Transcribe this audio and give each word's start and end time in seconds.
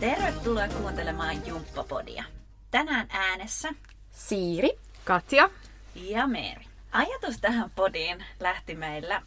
Tervetuloa 0.00 0.68
kuuntelemaan 0.68 1.46
Jumppapodia. 1.46 2.24
Tänään 2.70 3.06
äänessä 3.10 3.68
Siiri, 4.12 4.70
Katja. 5.04 5.50
ja 5.94 6.26
Meeri. 6.26 6.64
Ajatus 6.92 7.38
tähän 7.40 7.70
podiin 7.70 8.24
lähti 8.40 8.74
meillä 8.74 9.22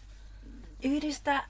yhdistä 0.83 1.43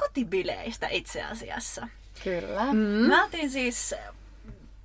kotibileistä 0.00 0.88
itse 0.88 1.22
asiassa. 1.22 1.88
Kyllä. 2.24 2.72
Mm. 2.72 2.78
Me 2.78 3.22
oltiin 3.22 3.50
siis 3.50 3.94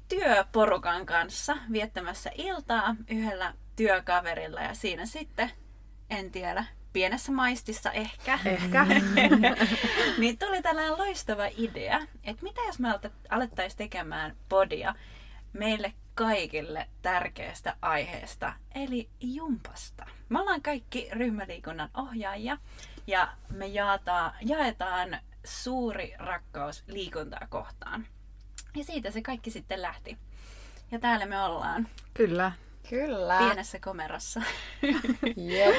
työporukan 0.10 1.06
kanssa 1.06 1.58
viettämässä 1.72 2.32
iltaa 2.36 2.96
yhdellä 3.10 3.54
työkaverilla 3.76 4.62
ja 4.62 4.74
siinä 4.74 5.06
sitten, 5.06 5.52
en 6.10 6.32
tiedä, 6.32 6.66
pienessä 6.94 7.32
maistissa 7.32 7.92
ehkä, 7.92 8.40
Ehkä. 8.46 8.86
niin 10.20 10.38
tuli 10.38 10.62
tällainen 10.62 10.98
loistava 10.98 11.46
idea, 11.58 12.02
että 12.24 12.44
mitä 12.44 12.62
jos 12.62 12.80
me 12.80 12.90
alettaisiin 13.30 13.78
tekemään 13.78 14.36
podia 14.50 14.96
meille 15.54 15.94
kaikille 16.16 16.88
tärkeästä 17.02 17.76
aiheesta, 17.82 18.54
eli 18.76 19.10
jumpasta. 19.22 20.06
Me 20.30 20.40
ollaan 20.40 20.62
kaikki 20.62 21.08
ryhmäliikunnan 21.12 21.90
ohjaajia 21.98 22.58
ja 23.12 23.28
me 23.50 23.68
jaetaan, 23.68 24.32
jaetaan 24.42 25.18
suuri 25.44 26.14
rakkaus 26.20 26.84
liikuntaa 26.88 27.48
kohtaan. 27.50 28.08
Ja 28.76 28.84
siitä 28.84 29.12
se 29.12 29.22
kaikki 29.22 29.52
sitten 29.52 29.82
lähti. 29.82 30.18
Ja 30.92 31.00
täällä 31.00 31.26
me 31.26 31.42
ollaan 31.42 31.88
Kyllä. 32.14 32.52
Kyllä. 32.90 33.38
pienessä 33.38 33.80
komerossa. 33.80 34.42
Jep. 35.36 35.76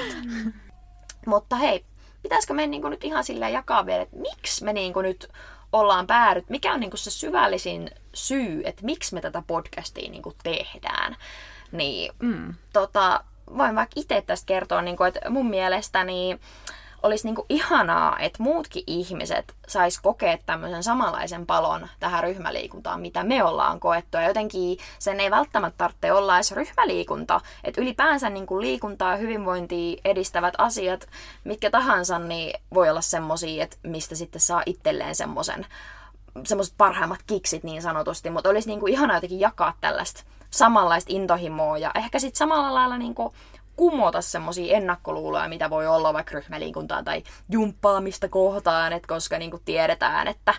Mutta 1.26 1.56
hei, 1.56 1.84
pitäisikö 2.22 2.54
me 2.54 2.66
niinku 2.66 2.88
nyt 2.88 3.04
ihan 3.04 3.24
sillä 3.24 3.48
jakaa 3.48 3.86
vielä, 3.86 4.02
että 4.02 4.16
miksi 4.16 4.64
me 4.64 4.72
niinku 4.72 5.02
nyt 5.02 5.28
ollaan 5.72 6.06
päädyt, 6.06 6.50
mikä 6.50 6.72
on 6.72 6.80
niinku 6.80 6.96
se 6.96 7.10
syvällisin 7.10 7.90
syy, 8.14 8.62
että 8.64 8.84
miksi 8.84 9.14
me 9.14 9.20
tätä 9.20 9.42
podcastia 9.46 10.10
niinku 10.10 10.32
tehdään. 10.42 11.16
Niin, 11.72 12.12
Mm. 12.22 12.54
tota, 12.72 13.24
voin 13.58 13.74
vaikka 13.76 14.00
itse 14.00 14.22
tästä 14.26 14.46
kertoa, 14.46 14.82
niinku, 14.82 15.04
että 15.04 15.30
mun 15.30 15.50
mielestäni 15.50 16.40
olisi 17.02 17.26
niinku 17.26 17.46
ihanaa, 17.48 18.18
että 18.18 18.42
muutkin 18.42 18.82
ihmiset 18.86 19.54
sais 19.68 20.00
kokea 20.00 20.38
tämmöisen 20.46 20.82
samanlaisen 20.82 21.46
palon 21.46 21.88
tähän 22.00 22.24
ryhmäliikuntaan, 22.24 23.00
mitä 23.00 23.24
me 23.24 23.44
ollaan 23.44 23.80
koettu. 23.80 24.16
Ja 24.16 24.28
jotenkin 24.28 24.78
sen 24.98 25.20
ei 25.20 25.30
välttämättä 25.30 25.78
tarvitse 25.78 26.12
olla 26.12 26.36
edes 26.36 26.52
ryhmäliikunta. 26.52 27.40
Että 27.64 27.80
ylipäänsä 27.80 28.30
niinku 28.30 28.60
liikuntaa 28.60 29.10
ja 29.10 29.16
hyvinvointia 29.16 30.00
edistävät 30.04 30.54
asiat, 30.58 31.08
mitkä 31.44 31.70
tahansa, 31.70 32.18
niin 32.18 32.60
voi 32.74 32.90
olla 32.90 33.00
semmosia, 33.00 33.64
että 33.64 33.76
mistä 33.82 34.14
sitten 34.14 34.40
saa 34.40 34.62
itselleen 34.66 35.14
semmoisen 35.14 35.66
semmoiset 36.44 36.74
parhaimmat 36.78 37.20
kiksit 37.26 37.64
niin 37.64 37.82
sanotusti, 37.82 38.30
mutta 38.30 38.48
olisi 38.48 38.68
niinku 38.68 38.86
ihana 38.86 39.14
jotenkin 39.14 39.40
jakaa 39.40 39.74
tällaista 39.80 40.22
samanlaista 40.50 41.12
intohimoa 41.12 41.78
ja 41.78 41.90
ehkä 41.94 42.18
sitten 42.18 42.38
samalla 42.38 42.74
lailla 42.74 42.98
niinku 42.98 43.34
kumota 43.76 44.22
semmoisia 44.22 44.76
ennakkoluuloja, 44.76 45.48
mitä 45.48 45.70
voi 45.70 45.86
olla 45.86 46.12
vaikka 46.12 46.34
ryhmäliikuntaa 46.34 47.02
tai 47.02 47.22
jumppaamista 47.50 48.28
kohtaan, 48.28 48.92
et 48.92 49.06
koska 49.06 49.38
niinku 49.38 49.60
tiedetään, 49.64 50.28
että 50.28 50.54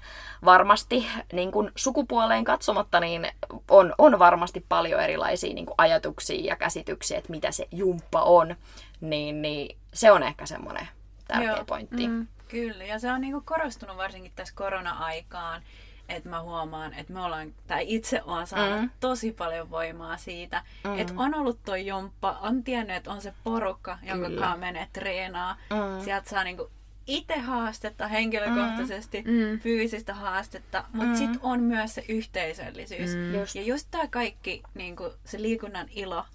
varmasti 0.46 1.08
niinku 1.34 1.70
sukupuoleen 1.76 2.44
katsomatta 2.44 3.00
niin 3.00 3.28
on, 3.70 3.94
on 3.98 4.20
varmasti 4.20 4.66
paljon 4.70 5.02
erilaisia 5.02 5.54
niinku 5.54 5.74
ajatuksia 5.78 6.46
ja 6.46 6.56
käsityksiä, 6.56 7.18
että 7.18 7.32
mitä 7.32 7.52
se 7.52 7.68
jumppa 7.72 8.22
on, 8.22 8.56
niin, 9.02 9.42
niin 9.42 9.78
se 9.94 10.12
on 10.12 10.24
ehkä 10.24 10.46
semmoinen 10.46 10.88
tärkeä 11.28 11.52
Joo. 11.52 11.66
pointti. 11.66 12.08
Mm, 12.08 12.28
kyllä, 12.48 12.84
ja 12.84 13.00
se 13.00 13.12
on 13.12 13.22
niinku 13.22 13.42
korostunut 13.46 13.98
varsinkin 13.98 14.32
tässä 14.36 14.56
korona-aikaan, 14.56 15.62
että 16.10 16.30
mä 16.30 16.42
huomaan, 16.42 16.94
että 16.94 17.14
me 17.14 17.22
ollaan, 17.22 17.54
tai 17.68 17.86
itse 17.88 18.22
olen 18.26 18.48
saanut 18.48 18.82
Mm. 18.82 18.90
tosi 19.00 19.32
paljon 19.32 19.70
voimaa 19.72 20.18
siitä, 20.18 20.64
Mm. 20.84 21.00
että 21.00 21.14
on 21.18 21.36
ollut 21.36 21.60
toi 21.66 21.88
jumppa, 21.88 22.38
on 22.42 22.64
tiennyt, 22.64 22.96
että 22.96 23.12
on 23.12 23.22
se 23.22 23.34
porukka, 23.44 23.98
jonka 24.04 24.28
Kyllä. 24.28 24.42
kanssa 24.42 24.58
menee 24.60 24.88
treenaa. 24.94 25.54
Mm. 25.70 26.04
Sieltä 26.04 26.30
saa 26.30 26.44
niinku 26.44 26.70
itse 27.08 27.40
haastetta 27.40 28.08
henkilökohtaisesti, 28.08 29.22
Mm. 29.22 29.60
fyysistä 29.60 30.14
haastetta, 30.14 30.84
mutta 30.94 31.10
Mm. 31.10 31.16
sitten 31.16 31.40
on 31.44 31.60
myös 31.64 31.96
se 31.96 32.06
yhteisöllisyys. 32.10 33.16
Mm. 33.16 33.36
Just. 33.40 33.56
Ja 33.56 33.62
just 33.62 33.88
tämä 33.92 34.08
kaikki, 34.08 34.64
niinku, 34.74 35.14
se 35.26 35.42
liikunnan 35.42 35.88
ilo, 35.90 36.26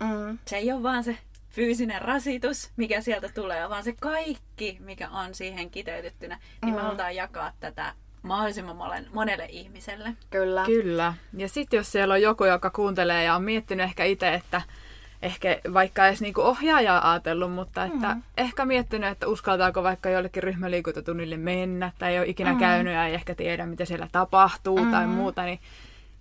Mm. 0.00 0.38
se 0.46 0.56
ei 0.56 0.72
ole 0.72 0.82
vaan 0.82 1.04
se 1.04 1.18
fyysinen 1.50 2.02
rasitus, 2.02 2.70
mikä 2.76 3.00
sieltä 3.00 3.28
tulee, 3.28 3.68
vaan 3.68 3.84
se 3.84 3.92
kaikki, 4.00 4.76
mikä 4.80 5.08
on 5.08 5.34
siihen 5.34 5.70
kiteytettynä, 5.70 6.38
niin 6.64 6.74
me 6.74 6.80
Mm. 6.80 6.84
halutaan 6.86 7.16
jakaa 7.16 7.52
tätä 7.60 7.94
mahdollisimman 8.22 8.76
monelle 9.12 9.46
ihmiselle. 9.48 10.12
Kyllä. 10.30 10.64
Kyllä. 10.66 11.14
Ja 11.36 11.48
sitten 11.48 11.76
jos 11.76 11.92
siellä 11.92 12.14
on 12.14 12.22
joku, 12.22 12.44
joka 12.44 12.70
kuuntelee 12.70 13.24
ja 13.24 13.34
on 13.34 13.42
miettinyt 13.42 13.84
ehkä 13.84 14.04
itse, 14.04 14.34
että 14.34 14.62
ehkä 15.22 15.60
vaikka 15.74 16.06
edes 16.06 16.20
niinku 16.20 16.40
ohjaajaa 16.40 17.10
ajatellut, 17.12 17.52
mutta 17.52 17.84
että 17.84 18.14
Mm. 18.14 18.22
ehkä 18.36 18.64
miettinyt, 18.64 19.10
että 19.10 19.26
uskaltaako 19.26 19.82
vaikka 19.82 20.10
jollekin 20.10 20.42
ryhmäliikuntatunnille 20.42 21.36
mennä 21.36 21.92
tai 21.98 22.12
ei 22.12 22.18
ole 22.18 22.26
ikinä 22.26 22.52
Mm. 22.52 22.58
käynyt 22.58 22.94
ja 22.94 23.06
ei 23.06 23.14
ehkä 23.14 23.34
tiedä, 23.34 23.66
mitä 23.66 23.84
siellä 23.84 24.08
tapahtuu 24.12 24.86
tai 24.90 25.06
Mm. 25.06 25.12
muuta, 25.12 25.42
niin 25.44 25.60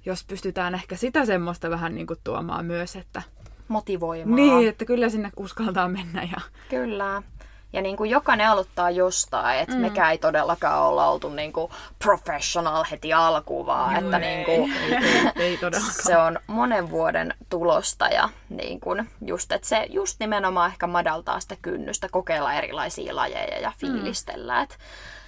jos 0.06 0.24
pystytään 0.24 0.76
ehkä 0.76 0.96
sitä 0.96 1.26
semmoista 1.26 1.70
vähän 1.70 1.96
niinku 1.96 2.16
tuomaan 2.24 2.66
myös, 2.66 2.96
että 2.96 3.22
Motivoimaa. 3.68 4.36
niin, 4.36 4.70
että 4.70 4.86
kyllä 4.86 5.10
sinne 5.10 5.32
uskaltaa 5.38 5.88
mennä 5.88 6.24
ja 6.24 6.42
Kyllä. 6.70 7.22
Ja 7.74 7.82
niin 7.82 7.98
kuin 7.98 8.10
jokainen 8.10 8.50
aloittaa 8.50 8.90
jostain, 8.90 9.60
että 9.60 9.76
mm. 9.76 9.82
mekään 9.82 10.12
ei 10.12 10.18
todellakaan 10.18 10.84
olla 10.84 11.08
oltu 11.08 11.30
niin 11.30 11.54
kuin 11.54 11.72
professional 12.00 12.84
heti 12.92 13.14
alkuun, 13.14 13.66
vaan 13.66 13.96
Juu, 13.96 14.06
että 14.06 14.18
ei. 14.18 14.36
niin 14.36 14.46
kuin, 14.46 14.74
ei, 15.36 15.60
ei 15.62 15.82
se 16.04 16.18
on 16.18 16.40
monen 16.48 16.90
vuoden 16.90 17.34
tulosta 17.50 18.08
ja 18.08 18.30
niin 18.50 18.80
kuin 18.80 19.10
just, 19.26 19.52
että 19.52 19.68
se 19.68 19.86
just 19.90 20.20
nimenomaan 20.20 20.72
ehkä 20.72 20.88
madaltaa 20.88 21.40
sitä 21.40 21.56
kynnystä 21.62 22.08
kokeilla 22.12 22.54
erilaisia 22.54 23.16
lajeja 23.16 23.60
ja 23.60 23.74
fiilistellä. 23.78 24.62
Et, 24.62 24.78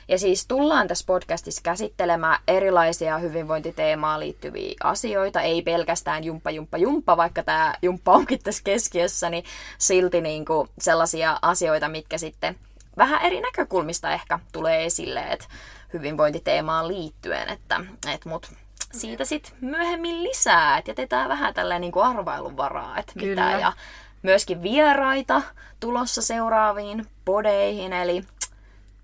ja 0.10 0.20
siis 0.20 0.46
tullaan 0.48 0.88
tässä 0.88 1.06
podcastissa 1.08 1.62
käsittelemään 1.64 2.40
erilaisia 2.48 3.18
hyvinvointiteemaan 3.18 4.20
liittyviä 4.20 4.74
asioita, 4.84 5.42
ei 5.42 5.62
pelkästään 5.62 6.24
jumppa, 6.24 6.52
jumppa, 6.52 6.78
jumppa, 6.78 7.18
vaikka 7.18 7.44
tämä 7.44 7.74
jumppa 7.82 8.12
onkin 8.14 8.40
tässä 8.44 8.64
keskiössä, 8.64 9.30
niin 9.30 9.44
silti 9.78 10.22
niin 10.22 10.46
kuin 10.46 10.70
sellaisia 10.80 11.40
asioita, 11.42 11.90
mitkä 11.90 12.18
sitten 12.18 12.56
vähän 12.98 13.22
eri 13.22 13.42
näkökulmista 13.42 14.12
ehkä 14.12 14.40
tulee 14.52 14.86
esille, 14.86 15.20
että 15.20 15.46
hyvinvointiteemaan 15.94 16.88
liittyen, 16.88 17.50
että 17.50 17.80
et 18.14 18.26
mut 18.26 18.52
siitä 18.92 19.26
sitten 19.26 19.54
myöhemmin 19.62 20.24
lisää, 20.24 20.78
että 20.78 20.92
jätetään 20.92 21.30
vähän 21.30 21.54
tällä 21.54 21.80
niin 21.80 21.92
kuin 21.92 22.06
arvailun 22.06 22.58
varaa, 22.58 22.98
että 22.98 23.14
mitä. 23.16 23.52
Ja 23.52 23.74
myöskin 24.22 24.64
vieraita 24.64 25.42
tulossa 25.80 26.22
seuraaviin 26.22 27.08
podeihin, 27.26 27.94
eli 27.94 28.24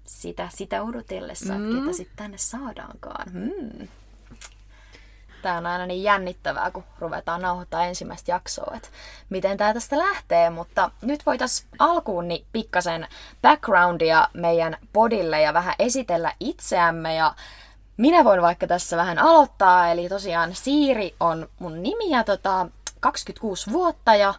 sitä, 0.05 0.49
sitä 0.55 0.83
odotellessa, 0.83 1.53
mm. 1.53 1.65
että 1.65 1.81
ketä 1.81 1.97
sitten 1.97 2.17
tänne 2.17 2.37
saadaankaan. 2.37 3.31
Mm. 3.33 3.87
Tämä 5.41 5.57
on 5.57 5.65
aina 5.65 5.85
niin 5.85 6.03
jännittävää, 6.03 6.71
kun 6.71 6.83
ruvetaan 6.99 7.41
nauhoittaa 7.41 7.85
ensimmäistä 7.85 8.31
jaksoa, 8.31 8.73
että 8.75 8.89
miten 9.29 9.57
tämä 9.57 9.73
tästä 9.73 9.97
lähtee, 9.97 10.49
mutta 10.49 10.91
nyt 11.01 11.25
voitaisiin 11.25 11.69
alkuun 11.79 12.27
niin 12.27 12.45
pikkasen 12.51 13.07
backgroundia 13.41 14.29
meidän 14.33 14.77
podille 14.93 15.41
ja 15.41 15.53
vähän 15.53 15.75
esitellä 15.79 16.33
itseämme 16.39 17.15
ja 17.15 17.33
minä 17.97 18.23
voin 18.23 18.41
vaikka 18.41 18.67
tässä 18.67 18.97
vähän 18.97 19.19
aloittaa, 19.19 19.89
eli 19.91 20.09
tosiaan 20.09 20.55
Siiri 20.55 21.15
on 21.19 21.49
mun 21.59 21.83
nimi 21.83 22.09
ja 22.09 22.23
tota, 22.23 22.67
26 22.99 23.71
vuotta 23.71 24.15
ja 24.15 24.33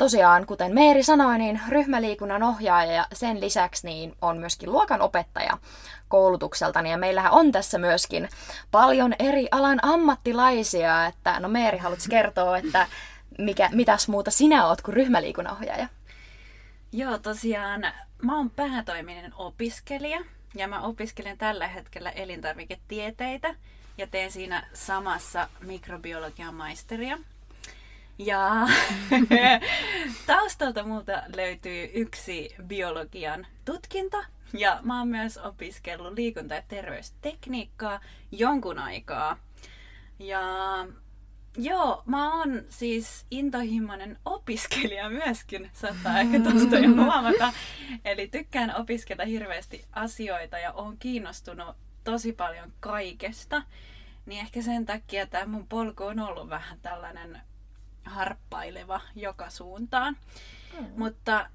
tosiaan, 0.00 0.46
kuten 0.46 0.74
Meeri 0.74 1.02
sanoi, 1.02 1.38
niin 1.38 1.60
ryhmäliikunnan 1.68 2.42
ohjaaja 2.42 2.92
ja 2.92 3.06
sen 3.12 3.40
lisäksi 3.40 3.86
niin 3.86 4.16
on 4.22 4.38
myöskin 4.38 4.72
luokan 4.72 5.00
opettaja 5.00 5.58
koulutukseltani. 6.08 6.90
Ja 6.90 6.98
meillähän 6.98 7.32
on 7.32 7.52
tässä 7.52 7.78
myöskin 7.78 8.28
paljon 8.70 9.14
eri 9.18 9.48
alan 9.50 9.78
ammattilaisia, 9.82 11.06
että 11.06 11.40
no 11.40 11.48
Meeri, 11.48 11.78
haluatko 11.78 12.06
kertoa, 12.10 12.58
että 12.58 12.86
mikä, 13.38 13.68
mitäs 13.72 14.08
muuta 14.08 14.30
sinä 14.30 14.66
oot 14.66 14.82
kuin 14.82 14.94
ryhmäliikunnan 14.94 15.56
ohjaaja? 15.56 15.88
Joo, 16.92 17.18
tosiaan 17.18 17.82
mä 18.22 18.36
oon 18.36 18.50
päätoiminen 18.50 19.32
opiskelija 19.36 20.20
ja 20.54 20.68
mä 20.68 20.80
opiskelen 20.80 21.38
tällä 21.38 21.68
hetkellä 21.68 22.10
elintarviketieteitä 22.10 23.54
ja 23.98 24.06
teen 24.06 24.32
siinä 24.32 24.66
samassa 24.72 25.48
mikrobiologian 25.60 26.54
maisteria. 26.54 27.18
Ja 28.24 28.68
taustalta 30.26 30.84
multa 30.84 31.22
löytyy 31.36 31.90
yksi 31.94 32.54
biologian 32.66 33.46
tutkinto 33.64 34.24
Ja 34.52 34.80
mä 34.82 34.98
oon 34.98 35.08
myös 35.08 35.38
opiskellut 35.38 36.12
liikunta- 36.14 36.54
ja 36.54 36.62
terveystekniikkaa 36.68 38.00
jonkun 38.32 38.78
aikaa. 38.78 39.36
Ja 40.18 40.40
joo, 41.56 42.02
mä 42.06 42.38
oon 42.38 42.62
siis 42.68 43.26
intohimoinen 43.30 44.18
opiskelija 44.24 45.10
myöskin, 45.10 45.70
saattaa 45.72 46.20
ehkä 46.20 46.40
tosta 46.40 46.78
jo 46.78 46.88
huomata. 47.04 47.52
Eli 48.04 48.28
tykkään 48.28 48.76
opiskella 48.76 49.24
hirveästi 49.24 49.84
asioita 49.92 50.58
ja 50.58 50.72
oon 50.72 50.98
kiinnostunut 50.98 51.76
tosi 52.04 52.32
paljon 52.32 52.72
kaikesta. 52.80 53.62
Niin 54.26 54.40
ehkä 54.40 54.62
sen 54.62 54.86
takia 54.86 55.26
tämä 55.26 55.46
mun 55.46 55.66
polku 55.66 56.04
on 56.04 56.20
ollut 56.20 56.48
vähän 56.48 56.78
tällainen 56.82 57.40
harppaileva 58.04 59.00
joka 59.16 59.50
suuntaan. 59.50 60.16
Mm. 60.78 60.86
Mutta 60.96 61.46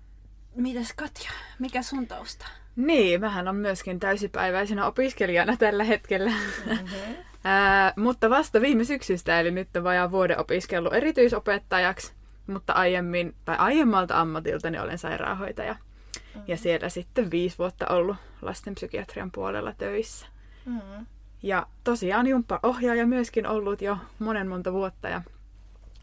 mitäs 0.55 0.93
Katja, 0.93 1.31
mikä 1.59 1.81
sun 1.81 2.07
tausta? 2.07 2.45
Niin, 2.75 3.21
vähän 3.21 3.47
on 3.47 3.55
myöskin 3.55 3.99
täysipäiväisenä 3.99 4.85
opiskelijana 4.85 5.57
tällä 5.57 5.83
hetkellä. 5.83 6.29
Mm-hmm. 6.29 7.15
Ää, 7.43 7.93
mutta 7.95 8.29
vasta 8.29 8.61
viime 8.61 8.83
syksystä, 8.83 9.39
eli 9.39 9.51
nyt 9.51 9.75
on 9.77 9.83
vajaa 9.83 10.11
vuoden 10.11 10.39
opiskellut 10.39 10.93
erityisopettajaksi, 10.93 12.13
mutta 12.47 12.73
aiemmin, 12.73 13.35
tai 13.45 13.57
aiemmalta 13.57 14.21
ammatiltani 14.21 14.79
olen 14.79 14.97
sairaanhoitaja. 14.97 15.73
Mm-hmm. 15.73 16.43
Ja 16.47 16.57
siellä 16.57 16.89
sitten 16.89 17.31
viisi 17.31 17.57
vuotta 17.57 17.87
ollut 17.87 18.17
lastenpsykiatrian 18.41 19.31
puolella 19.31 19.73
töissä. 19.77 20.27
Mm-hmm. 20.65 21.05
Ja 21.43 21.67
tosiaan 21.83 22.27
jumppa-ohjaaja 22.27 23.07
myöskin 23.07 23.47
ollut 23.47 23.81
jo 23.81 23.97
monen 24.19 24.47
monta 24.47 24.73
vuotta 24.73 25.09
ja 25.09 25.21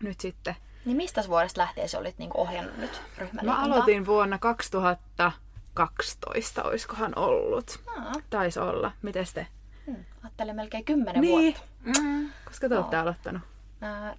nyt 0.02 0.20
sitten... 0.20 0.56
Niin 0.84 0.96
mistä 0.96 1.24
vuodesta 1.28 1.60
lähtien 1.60 1.88
sä 1.88 1.98
olit 1.98 2.18
niinku 2.18 2.40
ohjannut 2.40 2.76
nyt 2.76 3.02
ryhmäliikuntaa? 3.18 3.68
Mä 3.68 3.74
aloitin 3.74 4.06
vuonna 4.06 4.38
2012, 4.38 6.62
oiskohan 6.62 7.18
ollut. 7.18 7.80
Aa. 7.96 8.12
Taisi 8.30 8.60
olla. 8.60 8.92
Miten 9.02 9.26
te? 9.34 9.46
Hmm, 9.86 10.04
ajattelin 10.22 10.56
melkein 10.56 10.84
kymmenen 10.84 11.20
niin. 11.20 11.54
vuotta. 11.54 11.62
Mm. 12.00 12.30
Koska 12.44 12.68
te 12.68 12.76
olette 12.76 12.96
aloittanut? 12.96 13.42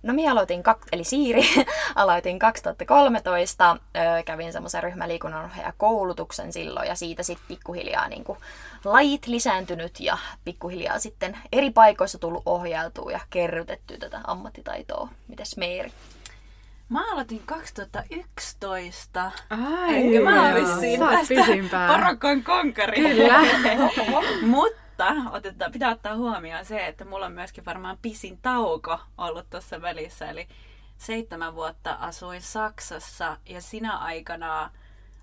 No 0.04 0.14
minä 0.14 0.32
aloitin, 0.32 0.64
eli 0.92 1.04
Siiri, 1.04 1.44
aloitin 1.96 2.40
2013, 2.40 3.78
kävin 4.26 4.54
semmoisen 4.54 4.84
ryhmäliikunnanohjaajakoulutuksen 4.84 6.54
silloin 6.54 6.88
ja 6.88 6.96
siitä 6.96 7.24
sitten 7.24 7.48
pikkuhiljaa 7.48 8.08
niin 8.08 8.24
kuin 8.24 8.40
lajit 8.86 9.28
lisääntynyt 9.28 10.00
ja 10.00 10.18
pikkuhiljaa 10.46 11.00
sitten 11.00 11.38
eri 11.52 11.72
paikoissa 11.72 12.18
tullut 12.18 12.44
ohjailtua 12.46 13.12
ja 13.12 13.20
kerrytetty 13.30 13.98
tätä 13.98 14.22
ammattitaitoa. 14.24 15.10
Mites 15.28 15.58
Meeri? 15.58 15.92
Mä 16.90 17.12
aloitin 17.12 17.42
2011. 17.46 19.32
Ai, 19.50 19.96
Eikö 19.96 20.24
mä 20.24 20.50
olisin 20.52 20.80
siinä 20.80 21.10
tästä 21.12 21.78
Parokon 21.88 22.44
konkari. 22.44 22.96
Kyllä. 22.96 23.40
Mutta 24.42 24.83
mutta 24.94 25.32
otetaan, 25.32 25.72
pitää 25.72 25.92
ottaa 25.92 26.16
huomioon 26.16 26.66
se, 26.66 26.88
että 26.88 27.06
mulla 27.06 27.26
on 27.26 27.32
myöskin 27.32 27.66
varmaan 27.66 27.98
pisin 28.02 28.40
tauko 28.42 29.00
ollut 29.18 29.50
tuossa 29.50 29.82
välissä. 29.82 30.30
Eli 30.30 30.48
seitsemän 30.98 31.56
vuotta 31.56 31.94
asuin 31.94 32.42
Saksassa 32.42 33.38
ja 33.50 33.62
sinä 33.62 33.98
aikana 33.98 34.72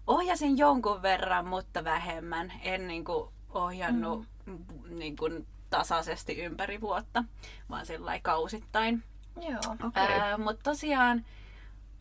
ohjasin 0.07 0.59
jonkun 0.59 1.03
verran, 1.03 1.47
mutta 1.47 1.85
vähemmän. 1.85 2.53
En 2.63 2.89
niin 2.89 3.05
kuin 3.05 3.31
ohjannut 3.51 4.27
mm. 4.47 4.59
niin 4.89 5.17
kuin 5.17 5.47
tasaisesti 5.71 6.43
ympäri 6.43 6.81
vuotta, 6.81 7.25
vaan 7.71 7.87
sillä 7.87 8.21
kausittain. 8.23 9.03
Joo. 9.41 9.77
Okay. 9.87 10.07
Äh, 10.07 10.39
mutta 10.39 10.63
tosiaan, 10.63 11.25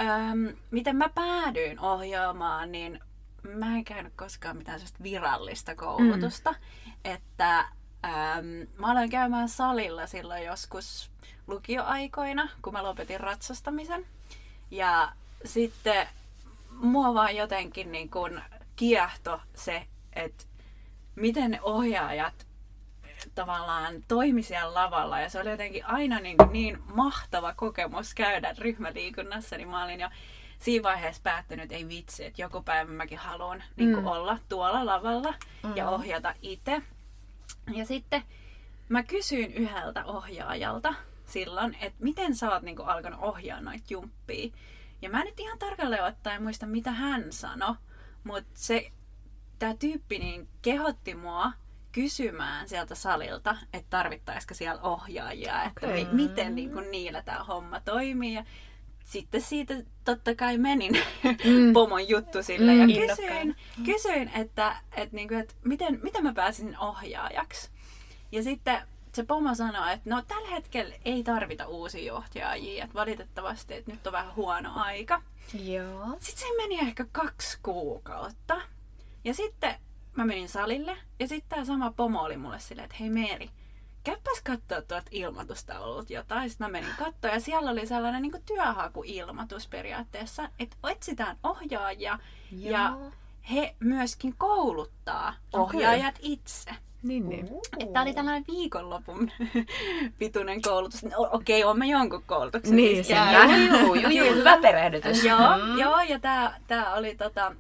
ähm, 0.02 0.48
miten 0.72 0.96
mä 0.96 1.10
päädyin 1.10 1.80
ohjaamaan, 1.80 2.72
niin 2.72 3.00
mä 3.44 3.76
en 3.76 3.84
käynyt 3.84 4.14
koskaan 4.16 4.58
mitään 4.58 4.80
virallista 5.04 5.76
koulutusta. 5.76 6.52
Mm. 6.52 6.58
Että 7.04 7.60
ähm, 8.06 8.46
mä 8.78 8.92
aloin 8.92 9.10
käymään 9.10 9.50
salilla 9.50 10.08
silloin 10.08 10.46
joskus 10.46 11.12
lukioaikoina, 11.48 12.50
kun 12.62 12.74
mä 12.74 12.84
lopetin 12.84 13.20
ratsastamisen. 13.20 14.06
Ja 14.72 15.12
sitten 15.46 16.08
mua 16.72 17.14
vaan 17.14 17.36
jotenkin 17.36 17.92
niin 17.92 18.10
kun 18.10 18.42
kiehto 18.76 19.42
se, 19.56 19.88
että 20.14 20.46
miten 21.16 21.60
ohjaajat 21.62 22.48
tavallaan 23.36 24.04
toimi 24.08 24.44
siellä 24.44 24.74
lavalla. 24.74 25.20
Ja 25.20 25.30
se 25.30 25.40
oli 25.40 25.50
jotenkin 25.50 25.86
aina 25.86 26.20
niin, 26.20 26.38
niin 26.52 26.78
mahtava 26.94 27.54
kokemus 27.54 28.14
käydä 28.14 28.56
ryhmäliikunnassa, 28.58 29.58
niin 29.58 29.70
mä 29.70 29.84
olin 29.84 30.00
jo 30.00 30.10
siinä 30.60 30.84
vaiheessa 30.84 31.22
päättänyt, 31.24 31.64
että 31.64 31.76
ei 31.76 31.88
vitsi, 31.88 32.26
että 32.26 32.42
joku 32.42 32.62
päivä 32.62 32.92
mäkin 32.92 33.18
haluan 33.18 33.64
niin 33.76 33.98
mm. 33.98 34.08
olla 34.08 34.40
tuolla 34.50 34.86
lavalla 34.86 35.34
mm. 35.64 35.76
ja 35.76 35.90
ohjata 35.90 36.36
itse. 36.42 36.82
Ja 37.74 37.86
sitten 37.86 38.24
mä 38.90 39.04
kysyin 39.04 39.54
yhdeltä 39.54 40.06
ohjaajalta 40.06 40.94
silloin, 41.26 41.78
että 41.82 42.04
miten 42.04 42.36
sä 42.36 42.52
oot 42.52 42.64
niin 42.64 42.82
alkanut 42.82 43.20
ohjaa 43.24 43.62
noita 43.62 43.84
jumppia. 43.90 44.52
Ja 45.02 45.10
mä 45.10 45.24
nyt 45.24 45.40
ihan 45.40 45.60
tarkalleen 45.60 46.04
ottaen 46.04 46.44
muista, 46.44 46.66
mitä 46.66 46.92
hän 46.92 47.32
sanoi, 47.32 47.76
mutta 48.24 48.50
se, 48.54 48.92
tämä 49.60 49.74
tyyppi 49.74 50.20
niin 50.20 50.48
kehotti 50.62 51.16
mua 51.16 51.52
kysymään 51.92 52.70
sieltä 52.70 52.96
salilta, 52.96 53.58
että 53.74 53.90
tarvittaisiko 53.90 54.54
siellä 54.54 54.82
ohjaajia, 54.82 55.64
että 55.64 55.88
okay. 55.88 56.06
mi- 56.06 56.28
miten 56.28 56.56
niin 56.56 56.72
kuin, 56.72 56.92
niillä 56.92 57.22
tämä 57.22 57.44
homma 57.44 57.80
toimii. 57.80 58.34
Ja 58.34 58.44
sitten 59.10 59.42
siitä 59.42 59.74
totta 60.06 60.36
kai 60.36 60.58
menin 60.58 60.92
mm. 61.24 61.74
pomon 61.74 62.10
juttu 62.10 62.44
sille 62.44 62.72
mm. 62.74 62.90
ja 62.90 63.08
kysyin, 63.08 63.56
kysyin 63.86 64.32
että, 64.36 64.76
että, 64.92 65.16
niin 65.16 65.28
kuin, 65.28 65.40
että 65.40 65.54
miten, 65.66 66.00
miten 66.04 66.24
mä 66.24 66.34
pääsin 66.34 66.78
ohjaajaksi. 66.78 67.70
Ja 68.32 68.44
sitten 68.44 68.82
se 69.14 69.24
pomo 69.24 69.56
sanoi, 69.56 69.94
että 69.94 70.10
no 70.10 70.22
tällä 70.22 70.50
hetkellä 70.50 70.96
ei 71.06 71.24
tarvita 71.24 71.68
uusia 71.68 72.04
johtajia, 72.04 72.84
että 72.84 72.94
valitettavasti, 72.94 73.74
että 73.74 73.92
nyt 73.92 74.08
on 74.08 74.14
vähän 74.14 74.36
huono 74.36 74.72
aika. 74.76 75.22
Joo. 75.64 76.18
Sitten 76.20 76.50
se 76.50 76.56
meni 76.58 76.80
ehkä 76.80 77.06
kaksi 77.12 77.60
kuukautta. 77.64 78.62
Ja 79.24 79.34
sitten 79.34 79.76
mä 80.16 80.26
menin 80.26 80.50
salille 80.50 80.98
ja 81.20 81.28
sitten 81.28 81.50
tämä 81.50 81.66
sama 81.66 81.92
pomo 81.92 82.22
oli 82.22 82.38
mulle 82.38 82.60
silleen, 82.60 82.86
että 82.86 82.98
hei 83.00 83.10
Meeri, 83.10 83.50
käypäs 84.04 84.42
katsoa 84.44 84.82
tuolta 84.82 85.10
ilmoitustaululta 85.12 86.14
jotain. 86.14 86.50
Sitten 86.50 86.68
mä 86.68 86.72
menin 86.72 86.96
katsoa 87.00 87.32
ja 87.32 87.40
siellä 87.40 87.72
oli 87.72 87.88
sellainen 87.88 88.22
niin 88.22 88.44
työhakuilmoitus 88.46 89.68
periaatteessa, 89.68 90.50
että 90.60 90.78
etsitään 90.90 91.38
ohjaajia 91.44 92.20
Joo. 92.52 92.72
ja 92.72 92.98
he 93.52 93.76
myöskin 93.80 94.36
kouluttaa 94.38 95.34
ohjaajat 95.54 96.18
okay. 96.18 96.32
itse. 96.32 96.72
Niin, 97.04 97.30
niin. 97.30 97.48
Tämä 97.94 98.02
oli 98.02 98.14
tällainen 98.14 98.46
viikonlopun 98.48 99.32
pituinen 100.20 100.62
koulutus. 100.62 101.04
No, 101.04 101.30
okei, 101.32 101.64
okay, 101.64 101.72
on 101.72 101.80
me 101.80 101.86
jonkun 101.86 102.24
koulutuksen. 102.24 102.76
Niin, 102.76 103.06
se 103.06 103.16
Juu, 103.82 103.96
juu, 103.96 104.12
juu, 104.12 104.36
hyvä 104.36 104.58
perehdytys. 104.58 105.24
joo, 105.24 105.58
mm. 105.58 105.78
joo, 105.78 106.02
ja 106.02 106.20
tämä 106.68 106.94
oli 106.94 107.16
tota, 107.16 107.56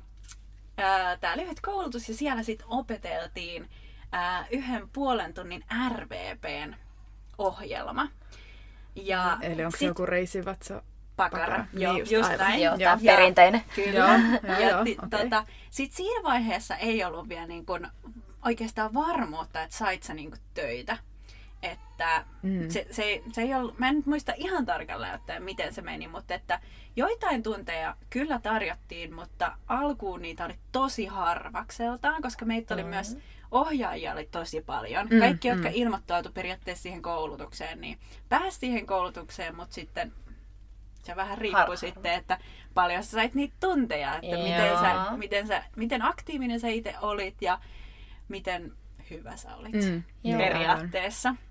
tämä 1.20 1.38
lyhyt 1.38 1.60
koulutus 1.62 2.10
ja 2.10 2.16
siellä 2.16 2.44
sitten 2.44 2.68
opeteltiin 2.70 3.70
ää, 4.12 4.46
yhden 4.52 4.90
puolen 4.90 5.34
tunnin 5.34 5.64
RVPn 5.90 6.76
ohjelma. 7.38 8.08
Ja 8.96 9.38
Eli 9.42 9.66
onko 9.66 9.72
sit... 9.72 9.80
se 9.80 9.86
joku 9.86 10.06
reisivatsa? 10.06 10.84
Pakara, 11.16 11.46
pakara. 11.46 11.66
Joo, 11.74 11.94
niin 11.94 12.00
just, 12.00 12.12
just 12.12 12.30
näin. 12.38 12.62
Joo, 12.62 12.78
tämä 12.78 12.98
perinteinen. 13.06 13.62
Kyllä. 13.76 14.00
Joo, 14.00 14.10
ja, 14.60 14.70
joo, 14.70 14.86
t- 14.86 15.04
okay. 15.04 15.24
tota, 15.24 15.46
Sitten 15.70 15.98
siinä 15.98 16.24
vaiheessa 16.24 16.76
ei 16.76 17.04
ollut 17.04 17.30
vielä 17.30 17.48
niin 17.48 17.66
kun 17.66 17.88
oikeastaan 18.46 18.94
varmuutta, 18.94 19.62
että 19.62 19.78
sait 19.78 20.04
sä 20.04 20.14
niin 20.14 20.32
töitä. 20.54 20.98
Että 21.64 22.26
mm. 22.42 22.70
se, 22.70 22.88
se, 22.92 23.24
se 23.32 23.42
ei 23.42 23.54
ollut, 23.54 23.80
mä 23.80 23.90
en 23.90 23.96
nyt 23.96 24.06
muista 24.06 24.34
ihan 24.38 24.66
tarkalleen, 24.66 25.16
että 25.16 25.40
miten 25.40 25.74
se 25.74 25.82
meni, 25.82 26.08
mutta 26.08 26.34
että 26.34 26.60
joitain 26.96 27.44
tunteja 27.44 27.96
kyllä 28.10 28.40
tarjottiin, 28.40 29.14
mutta 29.14 29.58
alkuun 29.68 30.22
niitä 30.22 30.46
oli 30.46 30.56
tosi 30.72 31.06
harvakseltaan, 31.06 32.22
koska 32.22 32.46
meitä 32.46 32.74
oli 32.74 32.84
mm. 32.84 32.90
myös 32.90 33.18
ohjaajia 33.52 34.14
oli 34.14 34.28
tosi 34.32 34.62
paljon. 34.62 35.08
Mm, 35.10 35.20
Kaikki, 35.20 35.50
mm. 35.50 35.54
jotka 35.56 35.70
ilmoittautu 35.74 36.32
periaatteessa 36.32 36.84
siihen 36.84 37.02
koulutukseen, 37.02 37.82
niin 37.82 38.00
pääsi 38.30 38.60
siihen 38.60 38.86
koulutukseen, 38.86 39.56
mutta 39.56 39.74
sitten 39.74 40.14
se 41.04 41.16
vähän 41.16 41.38
riippui 41.38 41.66
Har- 41.66 41.78
sitten, 41.78 42.14
että 42.14 42.38
paljon 42.74 43.04
sä 43.04 43.12
sait 43.12 43.34
niitä 43.34 43.56
tunteja, 43.60 44.16
että 44.16 44.38
miten, 44.38 44.78
sä, 44.80 45.18
miten, 45.18 45.48
sä, 45.48 45.64
miten 45.76 46.02
aktiivinen 46.02 46.60
sä 46.60 46.68
itse 46.68 46.96
olit 47.02 47.42
ja 47.42 47.60
miten 48.28 48.74
hyvä 49.10 49.38
sä 49.38 49.56
olit 49.56 49.74
mm, 49.74 50.04
periaatteessa. 50.38 51.30
Joo. 51.30 51.49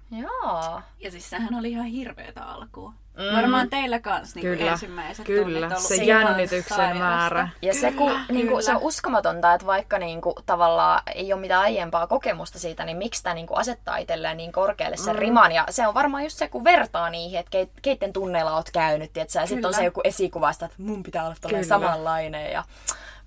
Ja 1.00 1.10
siis 1.10 1.30
sehän 1.30 1.54
oli 1.54 1.70
ihan 1.70 1.86
hirveetä 1.86 2.42
alkuun. 2.44 2.94
Mm. 3.18 3.36
Varmaan 3.36 3.70
teillä 3.70 4.00
kanssa 4.00 4.40
niin 4.40 4.56
kyllä, 4.56 4.72
ensimmäiset 4.72 5.26
kyllä. 5.26 5.66
ollut 5.66 5.82
se 5.82 6.04
jännityksen 6.04 6.96
määrä. 6.96 7.48
Ja 7.62 7.72
kyllä, 7.72 7.80
se, 7.80 7.96
kun, 7.96 8.20
niin 8.28 8.48
kuin, 8.48 8.62
se 8.62 8.72
on 8.72 8.82
uskomatonta, 8.82 9.54
että 9.54 9.66
vaikka 9.66 9.98
niin 9.98 10.20
kuin, 10.20 10.34
tavallaan 10.46 11.02
ei 11.14 11.32
ole 11.32 11.40
mitään 11.40 11.62
aiempaa 11.62 12.06
kokemusta 12.06 12.58
siitä, 12.58 12.84
niin 12.84 12.96
miksi 12.96 13.22
tämä 13.22 13.34
niin 13.34 13.46
kuin, 13.46 13.58
asettaa 13.58 13.96
itselleen 13.96 14.36
niin 14.36 14.52
korkealle 14.52 14.96
sen 14.96 15.14
mm. 15.14 15.20
riman. 15.20 15.52
Ja 15.52 15.66
se 15.70 15.86
on 15.86 15.94
varmaan 15.94 16.24
just 16.24 16.38
se, 16.38 16.48
kun 16.48 16.64
vertaa 16.64 17.10
niihin, 17.10 17.38
että 17.38 17.50
keit, 17.50 17.70
keitten 17.82 18.12
tunneilla 18.12 18.54
oot 18.54 18.70
käynyt. 18.70 19.16
Ja 19.16 19.46
sitten 19.46 19.66
on 19.66 19.74
se 19.74 19.84
joku 19.84 20.00
esikuva, 20.04 20.50
että 20.50 20.68
mun 20.78 21.02
pitää 21.02 21.24
olla 21.24 21.64
samanlainen. 21.68 22.52
Ja 22.52 22.64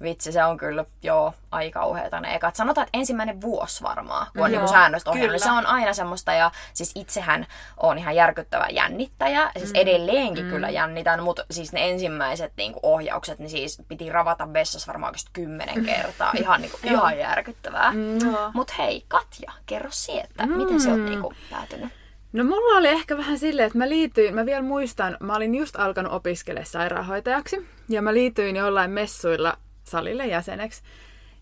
vitsi, 0.02 0.32
se 0.32 0.44
on 0.44 0.58
kyllä 0.58 0.86
joo 1.04 1.34
aika 1.52 1.80
kauheeta 1.80 2.20
ne 2.20 2.36
ekat. 2.36 2.56
Sanotaan, 2.56 2.88
että 2.88 2.98
ensimmäinen 2.98 3.42
vuosi 3.42 3.84
varmaan, 3.84 4.28
kun 4.34 4.44
on 4.44 4.52
Joo, 4.52 4.60
niinku 4.60 4.74
säännöstä 4.74 5.10
ohjannut. 5.10 5.28
kyllä. 5.42 5.44
Se 5.46 5.52
on 5.52 5.66
aina 5.66 5.94
semmoista 5.94 6.34
ja 6.34 6.52
siis 6.74 6.92
itsehän 6.96 7.48
on 7.78 7.98
ihan 7.98 8.16
järkyttävä 8.16 8.68
jännittäjä. 8.72 9.52
Siis 9.58 9.72
edelleenkin 9.74 10.50
kyllä 10.50 10.70
jännitän, 10.70 11.24
mutta 11.24 11.46
siis 11.52 11.74
ne 11.74 11.90
ensimmäiset 11.90 12.54
niinku 12.58 12.80
ohjaukset, 12.84 13.40
niin 13.40 13.50
siis 13.50 13.82
piti 13.88 14.10
ravata 14.10 14.54
vessassa 14.54 14.88
varmaan 14.88 15.14
kymmenen 15.34 15.86
kertaa. 15.86 16.32
Ihan, 16.36 16.62
niinku, 16.62 16.78
ihan 16.92 17.18
järkyttävää. 17.18 17.94
Joo. 18.26 18.52
Mut 18.54 18.78
hei, 18.78 19.06
Katja, 19.08 19.52
kerro 19.66 19.90
sie, 19.92 20.20
että 20.22 20.46
miten 20.48 20.80
se 20.80 20.92
on 20.92 21.06
niinku 21.06 21.34
päätynyt? 21.50 21.90
No 22.34 22.44
mulla 22.44 22.78
oli 22.78 22.88
ehkä 22.88 23.18
vähän 23.18 23.40
silleen, 23.40 23.66
että 23.66 23.78
mä 23.78 23.90
liityin, 23.90 24.36
mä 24.36 24.46
vielä 24.46 24.62
muistan, 24.62 25.18
mä 25.20 25.36
olin 25.36 25.56
just 25.56 25.76
alkanut 25.76 26.14
opiskella 26.14 26.64
sairaanhoitajaksi 26.64 27.68
ja 27.90 28.02
mä 28.02 28.14
liityin 28.14 28.56
jollain 28.56 28.92
messuilla 28.92 29.58
salille 29.84 30.28
jäseneksi. 30.28 30.82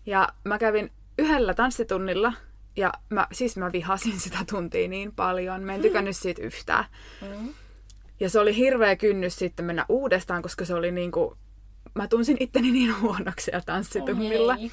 Ja 0.06 0.28
mä 0.44 0.58
kävin 0.58 0.90
yhdellä 1.18 1.54
tanssitunnilla 1.54 2.32
ja 2.76 2.92
mä, 3.08 3.26
siis 3.32 3.56
mä 3.56 3.72
vihasin 3.72 4.20
sitä 4.24 4.38
tuntia 4.50 4.88
niin 4.88 5.12
paljon. 5.12 5.62
Mä 5.62 5.74
en 5.74 5.82
tykännyt 5.82 6.16
siitä 6.16 6.42
yhtään. 6.42 6.84
Ja 8.20 8.30
se 8.30 8.40
oli 8.40 8.56
hirveä 8.56 8.96
kynnys 8.96 9.36
sitten 9.36 9.64
mennä 9.64 9.86
uudestaan, 9.88 10.42
koska 10.42 10.64
se 10.64 10.74
oli 10.74 10.90
niinku, 10.90 11.36
mä 11.94 12.08
tunsin 12.08 12.36
itteni 12.40 12.70
niin 12.70 13.00
huonoksi 13.00 13.44
siellä 13.44 13.62
tanssitunnilla. 13.66 14.56
Ei. 14.56 14.70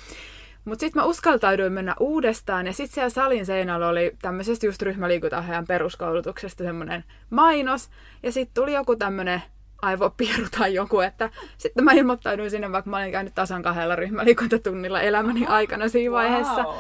Mutta 0.66 0.80
sitten 0.80 1.02
mä 1.02 1.06
uskaltauduin 1.06 1.74
mennä 1.74 1.96
uudestaan 2.00 2.68
ja 2.68 2.74
sitten 2.74 2.94
siellä 2.94 3.10
salin 3.10 3.46
seinällä 3.46 3.88
oli 3.88 4.12
tämmöisestä 4.22 4.66
just 4.66 4.82
ryhmäliikuntaohjaajan 4.82 5.68
peruskoulutuksesta 5.68 6.64
semmoinen 6.64 7.04
mainos. 7.30 7.90
Ja 8.24 8.32
sitten 8.32 8.54
tuli 8.54 8.74
joku 8.74 8.96
tämmöinen 8.96 9.42
aivopieru 9.82 10.46
tai 10.58 10.74
joku, 10.74 11.00
että 11.00 11.30
sitten 11.58 11.84
mä 11.84 11.92
ilmoittauduin 11.92 12.52
sinne, 12.52 12.72
vaikka 12.72 12.90
mä 12.90 12.98
olin 12.98 13.12
käynyt 13.12 13.36
tasan 13.36 13.62
kahdella 13.64 13.96
ryhmäliikuntatunnilla 13.96 15.02
elämäni 15.02 15.46
aikana 15.46 15.88
siinä 15.88 16.12
vaiheessa. 16.12 16.64
Wow. 16.64 16.76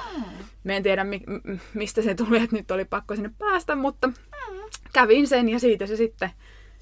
Mä 0.63 0.73
en 0.73 0.83
tiedä, 0.83 1.03
mi- 1.03 1.23
mistä 1.73 2.01
se 2.01 2.15
tuli, 2.15 2.43
että 2.43 2.55
nyt 2.55 2.71
oli 2.71 2.85
pakko 2.85 3.15
sinne 3.15 3.31
päästä, 3.39 3.75
mutta 3.75 4.09
kävin 4.93 5.27
sen 5.27 5.49
ja 5.49 5.59
siitä 5.59 5.85
se 5.87 5.95
sitten 5.95 6.31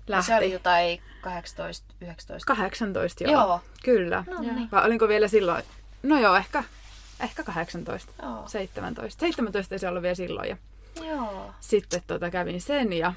lähti. 0.08 0.28
Se 0.28 0.36
oli 0.36 0.52
jotain 0.52 1.02
18, 1.22 1.94
19. 2.02 2.48
18, 2.56 3.24
joo. 3.24 3.34
Joo. 3.34 3.62
Kyllä. 3.84 4.24
No 4.28 4.42
niin. 4.42 4.70
Vai 4.72 4.86
olinko 4.86 5.08
vielä 5.08 5.28
silloin? 5.28 5.64
No 6.04 6.20
joo, 6.20 6.36
ehkä, 6.36 6.64
ehkä 7.20 7.44
18. 7.44 8.14
Joo. 8.22 8.44
17. 8.48 9.20
17 9.20 9.78
se 9.78 9.88
ollut 9.88 10.04
vielä 10.04 10.16
silloin. 10.16 10.50
Ja 10.50 10.58
Joo. 11.08 11.52
sitten 11.60 12.02
tota, 12.08 12.30
kävin 12.32 12.62
sen 12.62 12.94
ja 12.94 13.14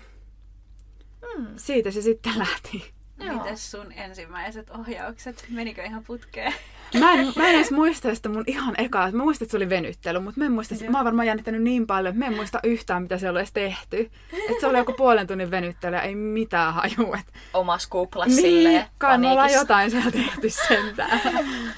Mm. 1.38 1.46
siitä 1.56 1.90
se 1.90 2.02
sitten 2.02 2.38
lähti. 2.44 2.92
Joo. 3.24 3.34
Mites 3.34 3.70
sun 3.70 3.92
ensimmäiset 3.92 4.70
ohjaukset? 4.70 5.46
Menikö 5.50 5.82
ihan 5.82 6.04
putkeen? 6.04 6.54
Mä 6.98 7.12
en, 7.12 7.32
mä 7.36 7.48
en 7.48 7.54
edes 7.54 7.70
muista 7.70 8.14
sitä 8.14 8.28
mun 8.28 8.44
ihan 8.46 8.74
ekaa. 8.78 9.10
Mä 9.10 9.22
muistan, 9.24 9.44
että 9.46 9.50
se 9.50 9.56
oli 9.56 9.68
venyttely, 9.68 10.18
mutta 10.18 10.40
mä 10.40 10.46
en 10.46 10.52
muista, 10.52 10.74
mä 10.88 10.98
oon 10.98 11.04
varmaan 11.04 11.26
jännittänyt 11.26 11.62
niin 11.62 11.86
paljon, 11.86 12.14
että 12.14 12.18
mä 12.18 12.30
en 12.30 12.36
muista 12.36 12.60
yhtään, 12.64 13.02
mitä 13.02 13.18
se 13.18 13.30
oli 13.30 13.38
edes 13.38 13.52
tehty. 13.52 14.10
Että 14.32 14.60
se 14.60 14.66
oli 14.66 14.78
joku 14.78 14.92
puolen 14.92 15.26
tunnin 15.26 15.50
venyttely 15.50 15.96
ja 15.96 16.02
ei 16.02 16.14
mitään 16.14 16.74
haju. 16.74 17.14
Et... 17.14 17.34
Omas 17.54 17.86
kuplas 17.86 18.28
Niin, 18.28 18.40
silleen 18.40 18.86
kai 18.98 19.18
me 19.18 19.30
ollaan 19.30 19.52
jotain 19.52 19.90
siellä 19.90 20.10
tehty 20.10 20.50
sentään. 20.50 21.20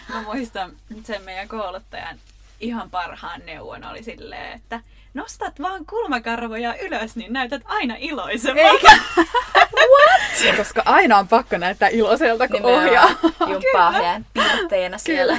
Mä 0.09 0.23
muistan 0.23 0.73
sen 1.05 1.23
meidän 1.23 1.49
kouluttajan 1.49 2.19
ihan 2.61 2.91
parhaan 2.91 3.41
neuvon 3.47 3.85
oli 3.85 4.03
silleen, 4.03 4.53
että 4.53 4.81
nostat 5.15 5.61
vaan 5.63 5.87
kulmakarvoja 5.87 6.75
ylös, 6.75 7.17
niin 7.17 7.33
näytät 7.33 7.63
aina 7.65 7.95
iloisemmalta. 7.99 8.71
Eikä. 8.71 8.99
What? 9.91 10.57
Koska 10.57 10.83
aina 10.85 11.19
on 11.19 11.29
pakko 11.29 11.59
näyttää 11.59 11.89
iloiselta, 11.89 12.49
kun 12.49 12.65
ohjaa. 12.65 13.09
Jumppaa 13.49 14.01
jään 14.03 14.27
piirteinä 14.35 14.99
siellä. 14.99 15.33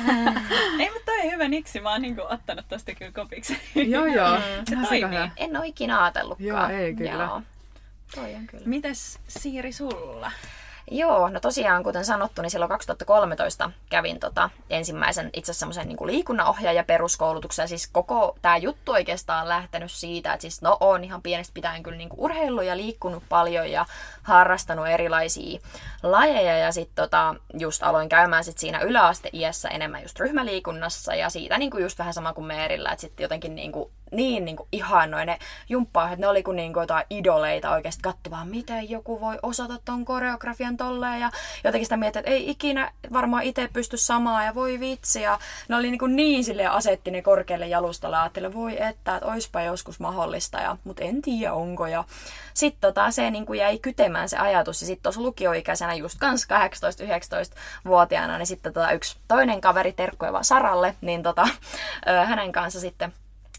Ei, 0.80 0.90
mutta 0.90 1.06
toi 1.06 1.26
on 1.26 1.32
hyvä 1.32 1.48
niksi. 1.48 1.80
Mä 1.80 1.92
oon 1.92 2.02
niinku 2.02 2.22
ottanut 2.30 2.66
tosta 2.70 2.96
kyllä 2.96 3.12
kopiksi. 3.12 3.58
joo, 3.76 4.06
joo. 4.06 4.38
Se 4.70 4.76
Ihan 4.76 4.88
toimii. 4.88 5.32
En 5.38 5.58
ole 5.58 5.68
ikinä 5.68 6.04
ajatellutkaan. 6.04 6.72
Joo, 6.72 6.80
ei 6.80 6.94
kyllä. 6.94 7.12
Joo. 7.12 7.42
Toi 8.16 8.36
on 8.36 8.48
kyllä. 8.48 8.64
Mites 8.66 9.20
Siiri 9.28 9.72
sulla? 9.72 10.32
Joo, 10.94 11.30
no 11.30 11.40
tosiaan 11.40 11.84
kuten 11.84 12.06
sanottu, 12.06 12.42
niin 12.42 12.52
silloin 12.52 12.70
2013 12.70 13.72
kävin 13.90 14.20
tota, 14.20 14.50
ensimmäisen 14.70 15.30
itse 15.34 15.54
semmoisen 15.54 15.88
niin 15.88 15.98
liikunnanohjaaja 16.06 16.84
peruskoulutuksen. 16.84 17.68
Siis 17.68 17.88
koko 17.88 18.36
tämä 18.42 18.58
juttu 18.58 18.92
oikeastaan 18.92 19.50
lähtenyt 19.50 19.92
siitä, 19.92 20.34
että 20.34 20.42
siis 20.42 20.62
no 20.62 20.78
on 20.80 21.04
ihan 21.04 21.22
pienestä 21.22 21.54
pitäen 21.54 21.84
kyllä 21.84 21.98
niin 21.98 22.10
urheillut 22.18 22.64
ja 22.64 22.78
liikkunut 22.78 23.24
paljon 23.30 23.72
ja 23.72 23.86
harrastanut 24.24 24.88
erilaisia 24.88 25.60
lajeja. 26.04 26.58
Ja 26.58 26.72
sitten 26.72 26.96
tota, 26.96 27.36
just 27.60 27.84
aloin 27.84 28.10
käymään 28.10 28.44
sit 28.44 28.58
siinä 28.58 28.80
yläasteiässä 28.80 29.70
enemmän 29.70 30.02
just 30.02 30.20
ryhmäliikunnassa 30.20 31.16
ja 31.16 31.30
siitä 31.30 31.58
niin 31.58 31.72
just 31.80 32.00
vähän 32.00 32.14
sama 32.14 32.34
kuin 32.34 32.46
Meerillä, 32.46 32.92
että 32.92 33.02
sitten 33.02 33.24
jotenkin 33.24 33.56
niin 33.56 33.72
kuin, 33.72 33.92
niin, 34.12 34.46
niin 34.46 34.56
kuin 34.56 34.70
ihannoin 34.72 35.26
ne 35.26 35.40
jumppaa, 35.70 36.06
että 36.06 36.22
ne 36.22 36.28
oli 36.28 36.44
kuin, 36.44 36.56
niin 36.56 36.74
kuin 36.74 36.84
jotain 36.84 37.06
idoleita 37.10 37.72
oikeasti 37.72 38.02
katso 38.02 38.32
vaan, 38.32 38.48
miten 38.48 38.90
joku 38.90 39.22
voi 39.22 39.40
osata 39.44 39.80
ton 39.86 40.06
koreografian 40.06 40.78
tolleen 40.78 41.22
ja 41.22 41.32
jotenkin 41.64 41.86
sitä 41.86 41.98
miettii, 41.98 42.20
että 42.20 42.32
ei 42.32 42.50
ikinä 42.50 42.92
varmaan 43.14 43.44
itse 43.44 43.70
pysty 43.74 43.98
samaa 43.98 44.44
ja 44.44 44.56
voi 44.56 44.80
vitsi 44.80 45.22
ja 45.22 45.40
ne 45.68 45.76
oli 45.76 45.92
niin, 45.92 46.00
kuin 46.00 46.16
niin 46.16 46.44
sille 46.44 46.68
asetti 46.68 47.12
ne 47.12 47.22
korkealle 47.22 47.68
jalustalle 47.68 48.16
ja 48.16 48.22
ajattelin, 48.22 48.54
voi 48.54 48.84
että, 48.84 49.02
että 49.16 49.28
oispa 49.28 49.62
joskus 49.62 50.00
mahdollista, 50.00 50.60
ja, 50.60 50.78
mutta 50.84 51.04
en 51.04 51.22
tiedä 51.22 51.54
onko 51.54 51.88
ja 51.88 52.04
sitten 52.54 52.82
tota, 52.82 53.12
se 53.12 53.32
niin 53.32 53.46
kuin 53.46 53.60
jäi 53.60 53.80
kytemään 53.80 54.11
se 54.26 54.38
ajatus. 54.38 54.82
Ja 54.82 54.88
sitten 54.88 55.04
tuossa 55.04 55.22
lukioikäisenä 55.22 55.94
just 55.94 56.20
kans 56.20 56.46
18-19-vuotiaana, 56.46 58.38
niin 58.38 58.48
sitten 58.48 58.74
tota, 58.74 58.92
yksi 58.92 59.18
toinen 59.28 59.62
kaveri 59.62 59.94
terkkoja 59.94 60.34
vaan 60.34 60.46
Saralle, 60.46 60.96
niin 61.02 61.24
tota, 61.24 61.48
hänen 62.26 62.52
kanssa 62.52 62.80
sitten 62.80 63.14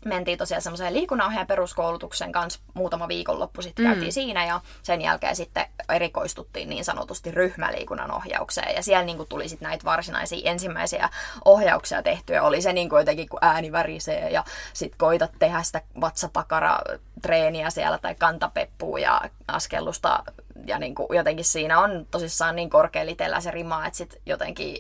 mentiin 0.05 0.39
tosiaan 0.39 0.63
semmoiseen 0.63 0.95
liikunnanohjaajan 0.95 1.47
peruskoulutuksen 1.47 2.33
kanssa 2.33 2.61
muutama 2.75 3.09
viikonloppu 3.09 3.63
sitten 3.63 3.85
mm. 3.85 3.91
käytiin 3.91 4.13
siinä 4.13 4.47
ja 4.47 4.61
sen 4.83 5.03
jälkeen 5.03 5.37
sitten 5.37 5.67
erikoistuttiin 5.89 6.69
niin 6.69 6.85
sanotusti 6.85 7.31
ryhmäliikunnan 7.31 8.11
ohjaukseen 8.11 8.75
ja 8.75 8.83
siellä 8.83 9.05
niin 9.05 9.17
kuin 9.17 9.29
tuli 9.29 9.49
sitten 9.49 9.69
näitä 9.69 9.85
varsinaisia 9.85 10.51
ensimmäisiä 10.51 11.09
ohjauksia 11.45 12.03
tehtyä. 12.03 12.43
Oli 12.43 12.63
se 12.63 12.73
niin 12.73 12.89
kuin 12.89 13.01
jotenkin 13.01 13.29
kun 13.29 13.39
ääni 13.43 13.73
värisee 13.73 14.31
ja 14.31 14.45
sitten 14.73 14.99
koitat 14.99 15.33
tehdä 15.39 15.63
sitä 15.63 15.83
vatsapakara 16.01 16.79
treeniä 17.23 17.71
siellä 17.71 17.99
tai 17.99 18.15
kantapeppua 18.15 18.99
ja 18.99 19.21
askellusta 19.49 20.25
ja 20.67 20.79
niin 20.79 20.95
kuin 20.95 21.09
jotenkin 21.17 21.45
siinä 21.45 21.81
on 21.81 22.07
tosissaan 22.11 22.57
niin 22.57 22.71
korkea 22.71 23.07
litellä 23.07 23.41
se 23.41 23.51
rima, 23.51 23.87
että 23.87 23.97
sitten 23.97 24.21
jotenkin 24.27 24.77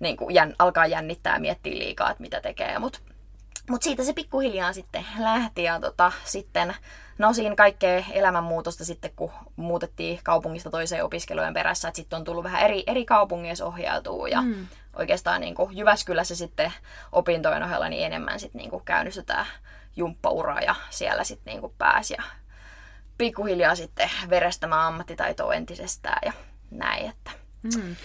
niin 0.00 0.16
kuin 0.16 0.34
jän, 0.34 0.54
alkaa 0.58 0.86
jännittää 0.86 1.34
ja 1.34 1.40
miettiä 1.40 1.78
liikaa, 1.78 2.10
että 2.10 2.22
mitä 2.22 2.40
tekee, 2.40 2.78
mutta 2.78 2.98
mutta 3.70 3.84
siitä 3.84 4.04
se 4.04 4.12
pikkuhiljaa 4.12 4.72
sitten 4.72 5.06
lähti 5.18 5.62
ja 5.62 5.80
tota, 5.80 6.12
sitten, 6.24 6.74
no 7.18 7.32
siinä 7.32 7.54
kaikkea 7.54 8.04
elämänmuutosta 8.12 8.84
sitten, 8.84 9.10
kun 9.16 9.30
muutettiin 9.56 10.20
kaupungista 10.22 10.70
toiseen 10.70 11.04
opiskelujen 11.04 11.54
perässä, 11.54 11.88
että 11.88 11.96
sitten 11.96 12.16
on 12.16 12.24
tullut 12.24 12.44
vähän 12.44 12.62
eri, 12.62 12.84
eri 12.86 13.04
kaupungeissa 13.04 13.66
ohjautuu 13.66 14.26
ja 14.26 14.42
mm. 14.42 14.66
oikeastaan 14.96 15.40
niin 15.40 15.54
kuin 15.54 15.76
Jyväskylässä 15.76 16.36
sitten 16.36 16.72
opintojen 17.12 17.62
ohella 17.62 17.88
niin 17.88 18.06
enemmän 18.06 18.40
sitten 18.40 18.58
niin 18.58 18.70
kuin 18.70 18.84
käynnistetään 18.84 19.46
jumppaura 19.96 20.60
ja 20.60 20.74
siellä 20.90 21.24
sitten 21.24 21.50
niin 21.52 21.60
kuin 21.60 21.74
pääsi 21.78 22.14
ja 22.14 22.22
pikkuhiljaa 23.18 23.74
sitten 23.74 24.10
verestämään 24.30 24.86
ammattitaitoa 24.86 25.54
entisestään 25.54 26.20
ja 26.24 26.32
näin, 26.70 27.10
että 27.10 27.30
Mm. 27.74 27.96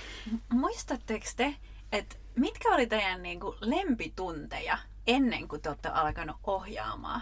Muistatteko 0.50 1.26
te, 1.36 1.56
että 1.92 2.16
mitkä 2.36 2.70
oli 2.70 2.88
teidän 2.88 3.24
niinku 3.24 3.56
lempitunteja 3.62 4.78
ennen 5.08 5.48
kuin 5.48 5.62
te 5.62 5.70
olette 5.70 5.90
alkanut 5.90 6.36
ohjaamaan? 6.44 7.22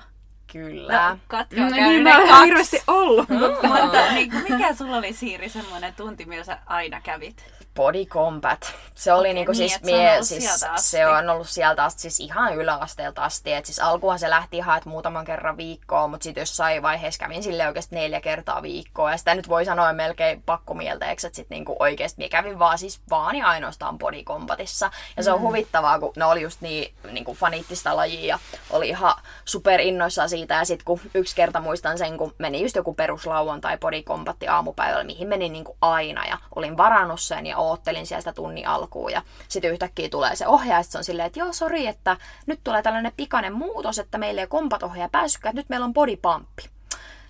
kyllä. 0.51 1.09
No, 1.09 1.17
Katja 1.27 1.65
on 1.65 1.71
niin, 1.71 2.03
mä 2.03 2.11
kaksi. 2.27 2.45
hirveästi 2.45 2.81
ollut. 2.87 3.29
mutta- 3.29 3.67
Mutta 3.67 4.11
niin, 4.13 4.31
mikä 4.49 4.75
sulla 4.75 4.97
oli 4.97 5.13
Siiri 5.13 5.49
semmoinen 5.49 5.93
tunti, 5.93 6.25
millä 6.25 6.43
sä 6.43 6.59
aina 6.65 7.01
kävit? 7.01 7.45
Body 7.75 8.05
Combat. 8.05 8.73
Se 8.95 9.13
oli 9.13 9.19
Okei, 9.19 9.33
niinku 9.33 9.51
niin, 9.51 9.57
siis, 9.57 9.75
et 9.75 9.83
se 9.85 9.91
on 9.91 9.99
mie, 9.99 10.13
ollut 10.13 10.27
siis 10.27 10.65
se 10.75 11.07
on 11.07 11.29
ollut 11.29 11.49
sieltä 11.49 11.83
asti, 11.83 12.01
siis 12.01 12.19
ihan 12.19 12.55
yläasteelta 12.55 13.23
asti. 13.23 13.53
Et 13.53 13.65
siis 13.65 13.79
alkuhan 13.79 14.19
se 14.19 14.29
lähti 14.29 14.57
ihan, 14.57 14.77
että 14.77 14.89
muutaman 14.89 15.25
kerran 15.25 15.57
viikkoon, 15.57 16.09
mutta 16.09 16.23
sitten 16.23 16.41
jossain 16.41 16.81
vaiheessa 16.81 17.19
kävin 17.19 17.43
sille 17.43 17.67
oikeasti 17.67 17.95
neljä 17.95 18.21
kertaa 18.21 18.61
viikkoa. 18.61 19.11
Ja 19.11 19.17
sitä 19.17 19.35
nyt 19.35 19.49
voi 19.49 19.65
sanoa 19.65 19.93
melkein 19.93 20.43
pakkomielteeksi, 20.43 21.27
että 21.27 21.35
sitten 21.35 21.55
niinku 21.55 21.75
oikeasti 21.79 22.17
mie 22.17 22.29
kävin 22.29 22.59
vaan 22.59 22.77
siis 22.77 23.01
vaan 23.09 23.35
ja 23.35 23.47
ainoastaan 23.47 23.97
Body 23.97 24.23
Combatissa. 24.23 24.91
Ja 25.17 25.23
se 25.23 25.31
on 25.31 25.41
huvittavaa, 25.41 25.99
kun 25.99 26.13
ne 26.15 26.25
oli 26.25 26.41
just 26.41 26.61
niin 26.61 26.93
niinku 27.11 27.33
faniittista 27.33 27.95
lajia 27.95 28.25
ja 28.25 28.39
oli 28.69 28.89
ihan 28.89 29.15
super 29.45 29.81
innoissaan 29.81 30.29
siitä. 30.29 30.53
Ja 30.53 30.65
sitten 30.65 30.85
kun 30.85 31.01
yksi 31.13 31.35
kerta 31.35 31.59
muistan 31.59 31.97
sen, 31.97 32.17
kun 32.17 32.35
meni 32.37 32.61
just 32.61 32.75
joku 32.75 32.93
peruslauantai 32.93 33.77
Body 33.77 34.01
Combatti 34.01 34.47
aamupäivällä, 34.47 35.03
mihin 35.03 35.27
menin 35.27 35.53
niinku 35.53 35.77
aina 35.81 36.25
ja 36.25 36.37
olin 36.55 36.77
varannut 36.77 37.21
sen 37.21 37.45
ja 37.45 37.57
oottelin 37.59 38.05
siellä 38.05 38.21
sitä 38.21 38.33
tunnin 38.33 38.67
alkuun. 38.67 39.11
Ja 39.11 39.21
sitten 39.47 39.71
yhtäkkiä 39.71 40.09
tulee 40.09 40.35
se 40.35 40.47
ohjaaja, 40.47 40.83
se 40.83 40.97
on 40.97 41.03
silleen, 41.03 41.25
että 41.25 41.39
joo, 41.39 41.53
sori, 41.53 41.87
että 41.87 42.17
nyt 42.45 42.59
tulee 42.63 42.81
tällainen 42.81 43.13
pikainen 43.17 43.53
muutos, 43.53 43.99
että 43.99 44.17
meillä 44.17 44.41
ei 44.41 44.47
kompat 44.47 44.83
ohjaaja 44.83 45.09
päässytkään, 45.09 45.51
että 45.51 45.59
nyt 45.59 45.69
meillä 45.69 45.85
on 45.85 45.93
body 45.93 46.17
pumpi. 46.17 46.63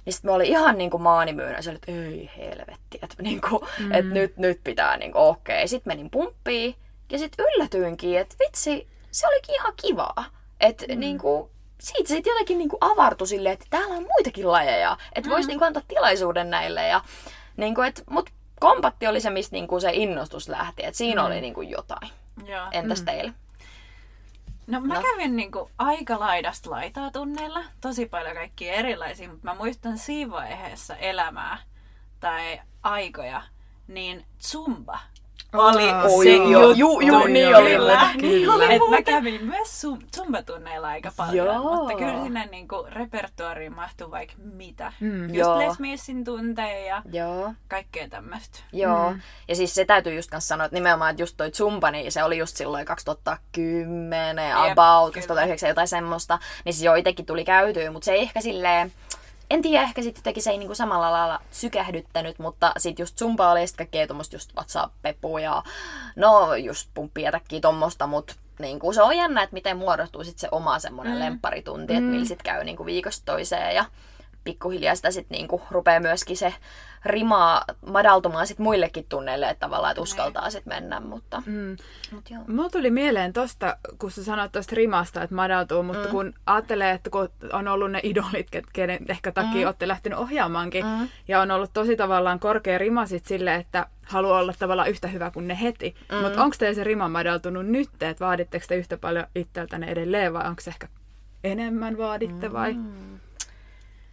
Niin 0.06 0.14
sitten 0.14 0.32
me 0.32 0.36
oli 0.36 0.48
ihan 0.48 0.78
niin 0.78 0.90
kuin 0.90 1.04
maanimyynä, 1.04 1.62
se 1.62 1.72
että 1.72 1.92
ei 1.92 2.32
helvetti, 2.38 3.00
että, 3.02 3.24
niin 3.24 3.42
kuin, 3.42 3.62
mm. 3.80 3.92
että 3.92 4.14
nyt, 4.14 4.38
nyt 4.38 4.60
pitää 4.64 4.98
niin 4.98 5.12
kuin, 5.12 5.22
okei. 5.22 5.56
Okay. 5.56 5.68
Sitten 5.68 5.92
menin 5.92 6.10
pumppiin 6.10 6.76
Ja 7.12 7.20
sitten 7.20 7.46
yllätyinkin, 7.46 8.20
että 8.20 8.36
vitsi, 8.40 8.88
se 9.12 9.28
olikin 9.28 9.56
ihan 9.56 9.74
kivaa. 9.76 10.26
Että 10.60 10.86
mm. 10.90 11.00
niinku, 11.00 11.52
siitä 11.80 12.08
sitten 12.08 12.32
jotenkin 12.32 12.58
niinku 12.58 12.78
avartui 12.82 13.28
silleen, 13.28 13.54
että 13.54 13.66
täällä 13.70 13.96
on 13.96 14.04
muitakin 14.04 14.52
lajeja. 14.52 14.98
Että 15.16 15.30
mm. 15.30 15.34
voisi 15.34 15.48
niinku 15.48 15.66
antaa 15.66 15.84
tilaisuuden 15.88 16.50
näille. 16.50 16.88
Ja, 16.88 17.02
niinku, 17.58 17.82
et, 17.82 18.04
mut 18.10 18.30
kompatti 18.60 19.08
oli 19.08 19.22
se, 19.22 19.30
mistä 19.30 19.56
niinku 19.56 19.80
se 19.80 19.90
innostus 19.94 20.50
lähti. 20.50 20.86
Että 20.86 20.98
siinä 20.98 21.22
mm. 21.22 21.28
oli 21.28 21.42
niinku 21.42 21.62
jotain. 21.62 22.10
Joo. 22.46 22.68
Entäs 22.72 23.00
Mm. 23.00 23.06
teillä? 23.06 23.34
No 24.68 24.80
mä 24.82 24.94
No. 24.94 25.02
kävin 25.02 25.36
niinku 25.36 25.72
aika 25.78 26.20
laidasta 26.20 26.70
laitaa 26.70 27.12
tunneilla, 27.12 27.64
tosi 27.82 28.06
paljon 28.06 28.36
kaikkia 28.36 28.74
erilaisia, 28.74 29.30
mutta 29.30 29.48
mä 29.48 29.56
muistan 29.56 29.98
siinä 29.98 30.32
vaiheessa 30.32 30.96
elämää 30.96 31.58
tai 32.20 32.62
aikoja, 32.84 33.42
niin 33.88 34.26
Zumba 34.42 35.00
oli 35.54 35.90
Aa, 35.90 36.10
se 36.10 36.16
oi, 36.16 36.52
joo. 36.52 36.62
juttu. 36.62 36.80
Juu, 36.80 37.02
juu, 37.02 37.28
niin 37.28 37.46
kyllä. 37.46 37.58
oli 37.58 37.78
muuten, 37.78 38.18
niin 38.22 38.50
oli 38.50 38.76
Et 38.76 38.82
mä 38.90 39.02
kävin 39.02 39.46
myös 39.46 39.86
Zumba-tunneilla 40.16 40.88
aika 40.88 41.12
paljon, 41.18 41.48
Joo. 41.48 41.76
mutta 41.76 41.98
kyllä 41.98 42.24
sinne 42.24 42.46
niinku 42.52 42.88
repertuariin 42.90 43.76
mahtuu 43.76 44.12
vaikka 44.12 44.34
mitä. 44.38 44.94
Mm. 45.00 45.24
Just 45.24 45.36
Joo. 45.36 45.60
Les 45.60 45.80
Millsin 45.80 46.24
tunteja 46.24 46.86
ja 46.86 47.02
Joo. 47.12 47.54
kaikkea 47.68 48.10
tämmöistä. 48.10 48.60
Joo, 48.74 49.12
mm. 49.12 49.22
ja 49.48 49.56
siis 49.56 49.76
se 49.76 49.86
täytyy 49.86 50.16
just 50.16 50.30
kanssa 50.30 50.48
sanoa, 50.48 50.66
että 50.66 50.76
nimenomaan, 50.76 51.12
että 51.12 51.22
just 51.22 51.38
toi 51.38 51.52
Zumba, 51.52 51.92
niin 51.92 52.12
se 52.12 52.24
oli 52.24 52.38
just 52.38 52.58
silloin 52.58 52.86
2010, 52.86 54.50
Jep, 54.50 54.58
about, 54.58 55.14
kyllä. 55.14 55.22
2009, 55.22 55.70
jotain 55.70 55.88
semmoista, 55.88 56.40
niin 56.66 56.74
se 56.74 56.86
jo 56.86 56.96
itsekin 56.96 57.26
tuli 57.26 57.46
käytyä, 57.46 57.92
mutta 57.92 58.06
se 58.06 58.12
ei 58.12 58.22
ehkä 58.22 58.42
silleen, 58.42 58.92
en 59.50 59.62
tiedä, 59.62 59.84
ehkä 59.84 60.02
sitten 60.02 60.22
jotenkin 60.22 60.44
se 60.44 60.52
ei 60.52 60.58
niinku 60.58 60.76
samalla 60.76 61.12
lailla 61.12 61.40
sykähdyttänyt, 61.52 62.40
mutta 62.40 62.72
sitten 62.78 63.04
just 63.04 63.18
Zumba 63.18 63.52
oli 63.52 63.68
sitten 63.68 63.86
kaikkea 63.86 64.08
tuommoista 64.08 64.36
just 64.36 64.56
WhatsApp-pepu 64.56 65.38
ja 65.38 65.64
no 66.16 66.56
just 66.56 66.90
pumppijätäkkiä 66.94 67.60
tommosta, 67.60 68.08
mutta 68.08 68.34
niinku 68.60 68.94
se 68.94 69.02
on 69.02 69.18
jännä, 69.18 69.44
että 69.44 69.54
miten 69.54 69.78
muodostuu 69.78 70.24
sitten 70.24 70.40
se 70.42 70.48
oma 70.52 70.80
semmoinen 70.80 71.14
mm. 71.14 71.20
lempparitunti, 71.20 71.94
että 71.94 72.06
millä 72.06 72.26
sitten 72.26 72.46
käy 72.46 72.64
niinku 72.64 72.86
viikosta 72.86 73.26
toiseen 73.26 73.76
ja 73.76 73.86
pikkuhiljaa 74.44 74.96
sitä 74.96 75.12
sitten 75.12 75.36
niinku 75.36 75.62
rupeaa 75.72 76.00
myöskin 76.00 76.38
se 76.38 76.54
rimaa 77.06 77.64
madaltumaan 77.86 78.48
sit 78.48 78.60
muillekin 78.60 79.06
tunneille, 79.10 79.50
että 79.50 79.60
tavallaan 79.60 79.92
että 79.92 80.02
uskaltaa 80.02 80.50
sitten 80.50 80.74
mennä, 80.74 81.00
mutta, 81.00 81.44
Mm. 81.46 81.78
mut 82.12 82.30
joo. 82.30 82.44
Mulla 82.48 82.70
tuli 82.70 82.92
mieleen 82.92 83.34
tosta, 83.34 83.78
kun 84.00 84.12
sä 84.12 84.24
sanoit 84.24 84.52
tosta 84.52 84.76
rimasta, 84.76 85.24
että 85.24 85.36
madaltuu, 85.36 85.84
mutta 85.84 86.06
mm. 86.06 86.12
kun 86.12 86.34
ajattelee, 86.46 86.92
että 86.92 87.10
kun 87.10 87.30
on 87.54 87.68
ollut 87.68 87.92
ne 87.92 88.00
idolit, 88.04 88.48
kenen 88.74 89.06
ehkä 89.10 89.32
takia 89.32 89.62
mm. 89.62 89.66
olette 89.66 89.88
lähtenyt 89.88 90.20
ohjaamaankin, 90.20 90.86
mm. 90.86 91.10
ja 91.28 91.42
on 91.42 91.52
ollut 91.52 91.74
tosi 91.74 91.96
tavallaan 91.98 92.40
korkea 92.40 92.78
rima 92.78 93.06
sit 93.06 93.26
sille, 93.26 93.56
että 93.56 93.88
haluaa 94.06 94.40
olla 94.40 94.54
tavallaan 94.60 94.90
yhtä 94.90 95.08
hyvä 95.08 95.32
kuin 95.32 95.48
ne 95.48 95.62
heti. 95.62 95.96
Mm. 96.12 96.18
Mutta 96.18 96.44
onko 96.44 96.56
teillä 96.60 96.76
se 96.76 96.84
rima 96.84 97.10
madaltunut 97.10 97.66
nyt, 97.66 97.90
että 98.02 98.26
vaaditteko 98.26 98.66
te 98.68 98.76
yhtä 98.76 98.98
paljon 98.98 99.26
itseltänne 99.36 99.88
edelleen, 99.88 100.34
vai 100.34 100.48
onko 100.48 100.62
se 100.62 100.70
ehkä 100.70 100.88
enemmän 101.44 101.98
vaaditte 101.98 102.54
vai? 102.54 102.74
Mm. 102.74 103.20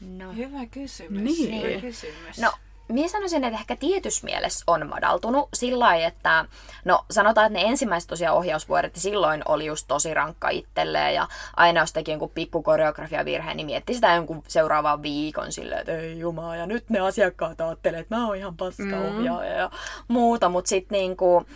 No. 0.00 0.32
Hyvä 0.32 0.66
kysymys. 0.70 1.22
Niin. 1.22 1.62
Hyvä 1.62 1.80
kysymys. 1.80 2.38
No, 2.38 2.52
minä 2.88 3.08
sanoisin, 3.08 3.44
että 3.44 3.60
ehkä 3.60 3.76
tietyssä 3.76 4.24
mielessä 4.24 4.64
on 4.66 4.88
madaltunut 4.88 5.48
sillä 5.54 5.84
lailla, 5.84 6.06
että 6.06 6.44
no 6.84 7.04
sanotaan, 7.10 7.46
että 7.46 7.58
ne 7.58 7.68
ensimmäiset 7.68 8.08
tosiaan 8.08 8.36
ohjausvuodet 8.36 8.94
niin 8.94 9.02
silloin 9.02 9.42
oli 9.48 9.66
just 9.66 9.84
tosi 9.88 10.14
rankka 10.14 10.48
itselleen 10.48 11.14
ja 11.14 11.28
aina 11.56 11.80
jos 11.80 11.92
teki 11.92 12.10
jonkun 12.10 12.30
pikku 12.30 12.62
koreografiavirheen, 12.62 13.56
niin 13.56 13.66
mietti 13.66 13.94
sitä 13.94 14.14
jonkun 14.14 14.42
seuraavan 14.48 15.02
viikon 15.02 15.52
silleen, 15.52 15.80
että 15.80 15.92
ei 15.92 16.18
jumala, 16.18 16.56
ja 16.56 16.66
nyt 16.66 16.90
ne 16.90 17.00
asiakkaat 17.00 17.60
ajattelee, 17.60 18.00
että 18.00 18.16
mä 18.16 18.26
oon 18.26 18.36
ihan 18.36 18.56
paska 18.56 18.96
ohjaaja 19.08 19.52
ja 19.52 19.70
muuta, 20.08 20.48
mutta 20.48 20.68
sitten 20.68 20.96
niinku 20.98 21.46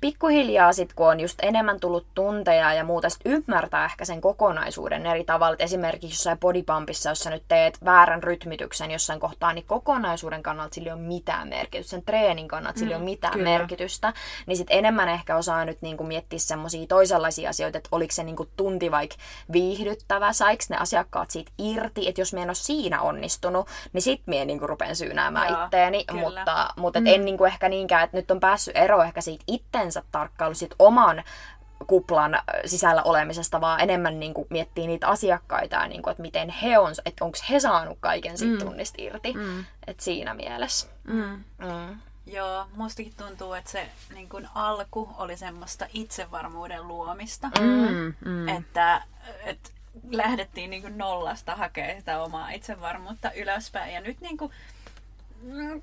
pikkuhiljaa 0.00 0.72
sit, 0.72 0.92
kun 0.92 1.08
on 1.08 1.20
just 1.20 1.38
enemmän 1.42 1.80
tullut 1.80 2.06
tunteja 2.14 2.74
ja 2.74 2.84
muuta, 2.84 3.08
sit 3.08 3.20
ymmärtää 3.24 3.84
ehkä 3.84 4.04
sen 4.04 4.20
kokonaisuuden 4.20 5.06
eri 5.06 5.24
tavalla. 5.24 5.54
Et 5.54 5.60
esimerkiksi 5.60 6.14
jossain 6.14 6.38
bodypumpissa, 6.38 7.08
jos 7.08 7.18
sä 7.18 7.30
nyt 7.30 7.42
teet 7.48 7.78
väärän 7.84 8.22
rytmityksen 8.22 8.90
jossain 8.90 9.20
kohtaa, 9.20 9.52
niin 9.52 9.64
kokonaisuuden 9.66 10.42
kannalta 10.42 10.74
sillä 10.74 10.88
ei 10.88 10.92
ole 10.92 11.00
mitään 11.00 11.48
merkitystä. 11.48 11.90
Sen 11.90 12.02
treenin 12.02 12.48
kannalta 12.48 12.78
sillä 12.78 12.90
ei 12.90 12.96
ole 12.96 13.04
mitään 13.04 13.32
kyllä. 13.32 13.50
merkitystä. 13.50 14.12
Niin 14.46 14.56
sit 14.56 14.66
enemmän 14.70 15.08
ehkä 15.08 15.36
osaa 15.36 15.64
nyt 15.64 15.82
niinku 15.82 16.04
miettiä 16.04 16.38
semmoisia 16.38 16.86
toisenlaisia 16.86 17.50
asioita, 17.50 17.78
että 17.78 17.88
oliko 17.92 18.12
se 18.14 18.24
niinku 18.24 18.48
tunti 18.56 18.90
vaikka 18.90 19.16
viihdyttävä, 19.52 20.32
saiko 20.32 20.64
ne 20.70 20.76
asiakkaat 20.76 21.30
siitä 21.30 21.52
irti, 21.58 22.08
että 22.08 22.20
jos 22.20 22.34
mä 22.34 22.40
en 22.40 22.48
ole 22.48 22.54
siinä 22.54 23.00
onnistunut, 23.00 23.68
niin 23.92 24.02
sit 24.02 24.22
mä 24.26 24.44
niinku 24.44 24.66
rupean 24.66 24.96
syynäämään 24.96 25.52
Joo, 25.52 25.64
itteeni, 25.64 26.04
kyllä. 26.04 26.22
mutta, 26.22 26.68
mutta 26.76 26.98
et 26.98 27.04
en 27.06 27.24
niinku 27.24 27.44
ehkä 27.44 27.68
niinkään, 27.68 28.04
että 28.04 28.16
nyt 28.16 28.30
on 28.30 28.40
päässyt 28.40 28.76
ero 28.76 29.02
ehkä 29.02 29.20
siitä 29.20 29.44
itsensä 29.88 30.08
tarkkailu, 30.12 30.54
siitä 30.54 30.76
oman 30.78 31.24
kuplan 31.86 32.34
äh, 32.34 32.42
sisällä 32.66 33.02
olemisesta, 33.02 33.60
vaan 33.60 33.80
enemmän 33.80 34.20
niin 34.20 34.34
kuin 34.34 34.46
miettii 34.50 34.86
niitä 34.86 35.08
asiakkaita 35.08 35.76
ja 35.76 35.88
niin 35.88 36.02
kuin, 36.02 36.10
että 36.10 36.22
miten 36.22 36.48
he 36.48 36.78
on, 36.78 36.94
että 37.04 37.24
onko 37.24 37.38
he 37.50 37.60
saanut 37.60 37.98
kaiken 38.00 38.38
siitä 38.38 38.54
mm. 38.54 38.60
tunnista 38.70 39.02
irti. 39.02 39.32
Mm. 39.32 39.64
Että 39.86 40.04
siinä 40.04 40.34
mielessä. 40.34 40.88
Mm. 41.04 41.44
Mm. 41.58 42.00
Joo, 42.26 42.66
mustakin 42.76 43.14
tuntuu, 43.16 43.52
että 43.52 43.70
se 43.70 43.88
niin 44.14 44.28
kun 44.28 44.48
alku 44.54 45.10
oli 45.18 45.36
semmoista 45.36 45.86
itsevarmuuden 45.92 46.88
luomista. 46.88 47.50
Mm. 47.60 48.14
Mm. 48.24 48.48
Että, 48.48 49.02
että 49.44 49.70
lähdettiin 50.10 50.70
niin 50.70 50.82
kuin 50.82 50.98
nollasta 50.98 51.56
hakemaan 51.56 51.98
sitä 51.98 52.22
omaa 52.22 52.50
itsevarmuutta 52.50 53.32
ylöspäin. 53.32 53.94
Ja 53.94 54.00
nyt 54.00 54.20
niin 54.20 54.36
kuin, 54.36 54.52
mm, 55.42 55.82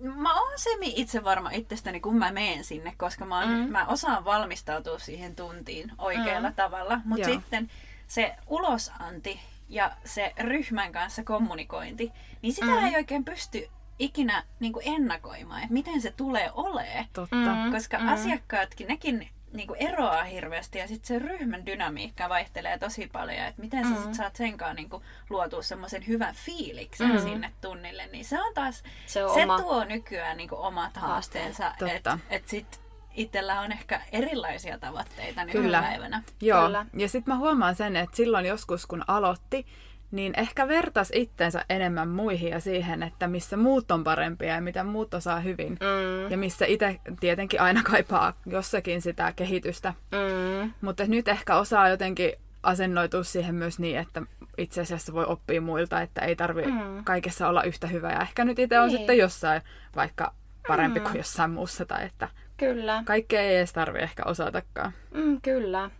mä 0.00 0.40
oon 0.40 0.52
semi 0.56 0.92
itsevarma 0.96 1.50
itsestäni, 1.50 2.00
kun 2.00 2.16
mä 2.16 2.32
menen 2.32 2.64
sinne, 2.64 2.94
koska 2.96 3.24
mä, 3.24 3.38
oon, 3.38 3.48
mm. 3.48 3.72
mä 3.72 3.86
osaan 3.86 4.24
valmistautua 4.24 4.98
siihen 4.98 5.36
tuntiin 5.36 5.92
oikealla 5.98 6.48
mm. 6.48 6.54
tavalla. 6.54 7.00
Mutta 7.04 7.26
sitten 7.26 7.70
se 8.06 8.36
ulosanti 8.46 9.40
ja 9.68 9.92
se 10.04 10.32
ryhmän 10.38 10.92
kanssa 10.92 11.24
kommunikointi, 11.24 12.12
niin 12.42 12.52
sitä 12.52 12.66
mm. 12.66 12.86
ei 12.86 12.96
oikein 12.96 13.24
pysty 13.24 13.68
ikinä 13.98 14.44
niin 14.60 14.72
kuin 14.72 14.88
ennakoimaan, 14.88 15.62
että 15.62 15.72
miten 15.72 16.00
se 16.00 16.10
tulee 16.10 16.50
olee. 16.54 17.06
Totta. 17.12 17.36
Koska 17.72 17.98
mm. 17.98 18.08
asiakkaatkin, 18.08 18.88
nekin 18.88 19.28
niinku 19.52 19.74
eroaa 19.78 20.24
hirveästi 20.24 20.78
ja 20.78 20.88
sitten 20.88 21.06
se 21.06 21.18
ryhmän 21.18 21.66
dynamiikka 21.66 22.28
vaihtelee 22.28 22.78
tosi 22.78 23.08
paljon. 23.12 23.38
Että 23.46 23.62
miten 23.62 23.84
sä 23.84 23.90
Mm. 23.94 24.02
sit 24.02 24.14
saat 24.14 24.36
senkaan 24.36 24.76
niinku 24.76 25.02
luotua 25.30 25.62
semmoisen 25.62 26.06
hyvän 26.06 26.34
fiiliksen 26.34 27.12
Mm. 27.12 27.18
sinne 27.18 27.52
tunnille, 27.60 28.06
niin 28.06 28.24
se 28.24 28.40
on 28.40 28.54
taas, 28.54 28.82
Se 29.06 29.24
on 29.24 29.34
se 29.34 29.42
oma- 29.42 29.60
tuo 29.60 29.84
nykyään 29.84 30.36
niinku 30.36 30.56
omat 30.58 30.96
haasteensa. 30.96 31.72
Että 31.94 32.18
et 32.30 32.48
sit 32.48 32.80
itsellä 33.14 33.60
on 33.60 33.72
ehkä 33.72 34.00
erilaisia 34.12 34.78
tavoitteita 34.78 35.46
Kyllä. 35.46 35.78
nykypäivänä. 35.80 36.22
Joo, 36.40 36.66
Kyllä. 36.66 36.86
ja 36.96 37.08
sitten 37.08 37.34
mä 37.34 37.38
huomaan 37.38 37.74
sen, 37.74 37.96
että 37.96 38.16
silloin 38.16 38.46
joskus 38.46 38.86
kun 38.86 39.04
aloitti, 39.08 39.66
niin 40.16 40.32
ehkä 40.36 40.68
vertas 40.68 41.10
itsensä 41.14 41.64
enemmän 41.70 42.08
muihin 42.08 42.50
ja 42.50 42.60
siihen, 42.60 43.02
että 43.02 43.26
missä 43.28 43.56
muut 43.56 43.90
on 43.90 44.04
parempia 44.04 44.54
ja 44.54 44.60
mitä 44.60 44.84
muut 44.84 45.14
osaa 45.14 45.40
hyvin. 45.40 45.72
Mm. 45.72 46.30
Ja 46.30 46.36
missä 46.38 46.66
itse 46.66 47.00
tietenkin 47.20 47.60
aina 47.60 47.82
kaipaa 47.82 48.32
jossakin 48.46 49.02
sitä 49.02 49.32
kehitystä. 49.36 49.94
Mm. 50.12 50.72
Mutta 50.80 51.04
nyt 51.06 51.28
ehkä 51.28 51.56
osaa 51.56 51.88
jotenkin 51.88 52.32
asennoitua 52.62 53.22
siihen 53.24 53.54
myös 53.54 53.78
niin, 53.78 53.98
että 53.98 54.22
itse 54.58 54.80
asiassa 54.80 55.12
voi 55.12 55.24
oppia 55.28 55.60
muilta, 55.60 56.00
että 56.00 56.20
ei 56.20 56.36
tarvi 56.36 56.62
Mm. 56.66 57.04
kaikessa 57.04 57.48
olla 57.48 57.62
yhtä 57.62 57.86
hyvä. 57.86 58.12
Ja 58.12 58.20
ehkä 58.20 58.44
nyt 58.44 58.58
itse 58.58 58.80
on 58.80 58.88
Niin. 58.88 58.98
sitten 58.98 59.18
jossain 59.18 59.62
vaikka 59.96 60.32
parempi 60.68 61.00
kuin 61.00 61.16
jossain 61.16 61.50
muussa. 61.50 61.86
Tai 61.86 62.04
että 62.06 62.28
Kyllä. 62.56 63.02
kaikkea 63.06 63.40
ei 63.40 63.56
edes 63.56 63.72
tarvi 63.72 63.98
ehkä 63.98 64.22
osatakaan. 64.26 64.92
Mm, 65.14 65.40
kyllä. 65.40 65.90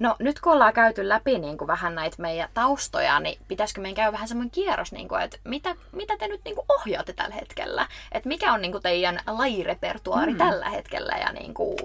No 0.00 0.16
nyt 0.18 0.40
kun 0.40 0.52
ollaan 0.52 0.72
käyty 0.72 1.08
läpi 1.08 1.38
niin 1.38 1.58
kuin 1.58 1.68
vähän 1.68 1.94
näitä 1.94 2.22
meidän 2.22 2.48
taustoja, 2.54 3.20
niin 3.20 3.38
pitäisikö 3.48 3.80
meidän 3.80 3.96
käydä 3.96 4.12
vähän 4.12 4.28
semmoinen 4.28 4.50
kierros, 4.50 4.92
niin 4.92 5.08
kuin, 5.08 5.22
että 5.22 5.38
mitä, 5.44 5.76
mitä 5.92 6.16
te 6.16 6.28
nyt 6.28 6.40
niin 6.44 6.54
kuin 6.54 6.66
ohjaatte 6.68 7.12
tällä 7.12 7.34
hetkellä? 7.34 7.88
Että 8.12 8.28
mikä 8.28 8.52
on 8.52 8.62
niin 8.62 8.72
kuin 8.72 8.82
teidän 8.82 9.20
lajirepertuaari 9.26 10.32
mm. 10.32 10.38
tällä 10.38 10.70
hetkellä 10.70 11.12
ja 11.12 11.32
niin 11.32 11.54
kuin, 11.54 11.76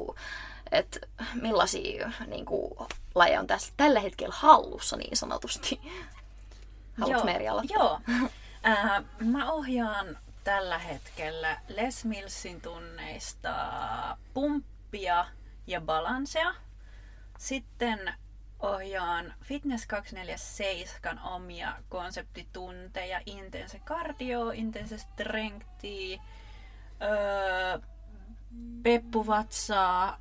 että 0.72 1.00
millaisia 1.42 2.12
niin 2.28 2.46
kuin, 2.46 2.74
lajeja 3.16 3.40
on 3.40 3.48
tässä, 3.48 3.74
tällä 3.78 4.00
hetkellä 4.00 4.36
hallussa 4.38 4.98
niin 4.98 5.18
sanotusti? 5.18 5.80
Haluatko 7.00 7.26
Meri 7.26 7.48
aloittaa? 7.48 7.78
Joo. 7.78 8.00
Äh, 8.66 9.04
mä 9.20 9.52
ohjaan 9.52 10.18
tällä 10.44 10.78
hetkellä 10.78 11.58
Les 11.68 12.06
Millsin 12.06 12.62
tunneista 12.62 13.54
pumppia 14.34 15.26
ja 15.68 15.82
balansea. 15.82 16.56
Sitten 17.44 18.14
ohjaan 18.60 19.34
Fitness 19.44 19.88
247 19.88 21.20
omia 21.24 21.76
konseptitunteja, 21.90 23.22
intense 23.26 23.80
cardio, 23.80 24.50
intense 24.52 24.98
strengthi, 24.98 26.22
öö, 27.02 27.80
peppuvatsaa, 28.84 30.20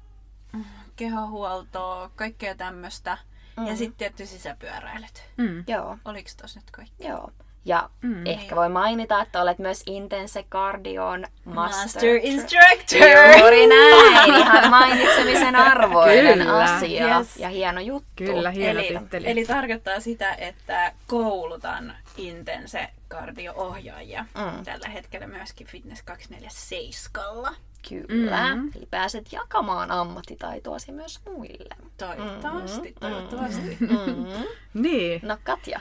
kehohuoltoa, 0.96 2.10
kaikkea 2.16 2.54
tämmöistä. 2.54 3.18
Mm. 3.56 3.66
Ja 3.66 3.72
Mhm. 3.72 3.78
sitten 3.78 3.96
tietty 3.98 4.26
sisäpyöräilyt. 4.26 5.24
Mm. 5.36 5.64
Joo, 5.66 5.98
Oliko 6.04 6.30
tos 6.36 6.56
nyt 6.56 6.70
kaikki? 6.70 7.04
joo. 7.04 7.32
Ja 7.64 7.90
mm, 8.02 8.26
ehkä 8.26 8.56
voi 8.56 8.68
mainita, 8.68 9.22
että 9.22 9.42
olet 9.42 9.58
myös 9.58 9.82
Intense 9.86 10.42
Cardion 10.42 11.24
Master, 11.44 11.82
Master 11.84 12.16
Instructor. 12.22 13.38
Juuri 13.40 13.66
näin, 13.76 14.34
ihan 14.34 14.70
mainitsemisen 14.70 15.56
arvoinen 15.56 16.38
Kyllä. 16.38 16.62
asia 16.62 17.18
Yes. 17.18 17.36
ja 17.36 17.48
hieno 17.48 17.80
juttu. 17.80 18.08
Kyllä, 18.16 18.50
hieno 18.50 18.80
Eli, 18.80 18.98
titteli. 18.98 19.30
eli 19.30 19.44
tarkoittaa 19.44 20.00
sitä, 20.00 20.34
että 20.34 20.92
koulutan 21.06 21.94
Intense 22.16 22.88
kardio-ohjaajia 23.08 24.24
Mm. 24.34 24.64
tällä 24.64 24.88
hetkellä 24.88 25.26
myöskin 25.26 25.66
Fitness 25.66 26.02
247. 26.02 27.54
Kyllä, 27.88 28.54
Mm. 28.54 28.70
eli 28.76 28.86
pääset 28.90 29.32
jakamaan 29.32 29.90
ammattitaitoasi 29.90 30.92
myös 30.92 31.20
muille. 31.26 31.74
Toivottavasti, 31.96 32.94
toivottavasti. 33.00 33.76
Mm. 33.80 34.26
Niin. 34.74 35.20
No 35.24 35.36
Katja, 35.44 35.80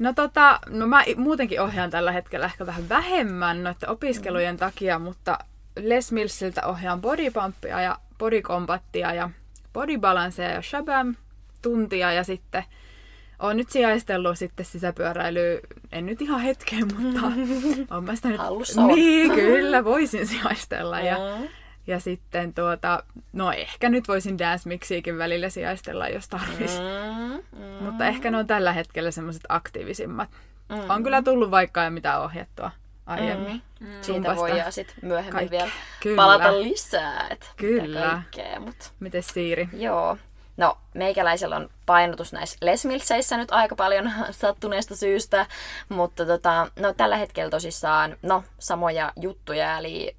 No 0.00 0.12
tota, 0.12 0.58
no 0.68 0.86
mä 0.86 1.04
muutenkin 1.16 1.60
ohjaan 1.60 1.90
tällä 1.90 2.12
hetkellä 2.12 2.46
ehkä 2.46 2.66
vähän 2.66 2.88
vähemmän 2.88 3.62
noiden 3.62 3.88
opiskelujen 3.90 4.56
takia, 4.56 4.98
mutta 4.98 5.38
Les 5.76 6.12
Millsiltä 6.12 6.66
ohjaan 6.66 7.00
bodypumpia 7.00 7.80
ja 7.80 7.98
bodycombattia 8.18 9.14
ja 9.14 9.30
bodybalancea 9.72 10.48
ja 10.48 10.62
shabam 10.62 11.14
tuntia 11.62 12.12
ja 12.12 12.24
sitten 12.24 12.64
olen 13.38 13.56
nyt 13.56 13.70
sijaistellut 13.70 14.38
sitten 14.38 14.66
sisäpyöräilyä, 14.66 15.60
en 15.92 16.06
nyt 16.06 16.22
ihan 16.22 16.40
hetken, 16.40 16.88
mutta 16.98 17.26
on 17.96 18.04
mä 18.04 18.16
sitä 18.16 18.28
nyt... 18.28 18.38
Hallussa 18.38 18.82
on. 18.82 18.88
Niin, 18.88 19.32
kyllä, 19.32 19.84
voisin 19.84 20.26
sijaistella. 20.26 21.00
Ja, 21.00 21.16
Mm. 21.16 21.42
ja 21.42 21.48
sitten 21.98 22.54
tuota, 22.54 23.02
no 23.32 23.52
ehkä 23.52 23.88
nyt 23.88 24.08
voisin 24.08 24.38
dance 24.38 24.68
mixiikin 24.68 25.18
välillä 25.18 25.48
sijaistella, 25.50 26.08
jos 26.08 26.28
tarvis. 26.28 26.78
Mm. 26.80 27.60
Mm. 27.60 27.84
Mutta 27.84 28.06
ehkä 28.06 28.30
ne 28.30 28.36
on 28.38 28.46
tällä 28.46 28.72
hetkellä 28.72 29.10
semmoiset 29.10 29.42
aktiivisimmat. 29.48 30.28
Mm. 30.68 30.90
On 30.90 31.02
kyllä 31.02 31.22
tullut 31.22 31.50
vaikka 31.50 31.84
ei 31.84 31.90
mitään 31.90 32.22
ohjattua 32.22 32.70
aiemmin. 33.06 33.62
Mm. 33.80 33.86
Siitä 33.86 34.02
Zumbasta. 34.06 34.36
voidaan 34.40 34.72
sitten 34.72 34.96
myöhemmin 35.02 35.32
Kaikkea. 35.32 35.58
vielä 35.60 35.72
Kyllä. 36.02 36.16
palata 36.16 36.62
lisää. 36.62 37.26
Et 37.30 37.52
Kyllä. 37.56 37.98
mitä 37.98 38.10
Kaikkea, 38.10 38.60
mut. 38.60 38.92
Mites 39.00 39.26
Siiri? 39.26 39.68
Joo. 39.72 40.18
No, 40.56 40.78
meikäläisellä 40.94 41.56
on 41.56 41.70
painotus 41.86 42.32
näissä 42.32 42.58
lesmilseissä 42.60 43.36
nyt 43.36 43.52
aika 43.52 43.76
paljon 43.76 44.12
sattuneesta 44.30 44.96
syystä, 44.96 45.46
mutta 45.88 46.26
tota, 46.26 46.68
no, 46.76 46.92
tällä 46.92 47.16
hetkellä 47.16 47.50
tosissaan 47.50 48.16
no, 48.22 48.44
samoja 48.58 49.12
juttuja, 49.16 49.78
eli 49.78 50.16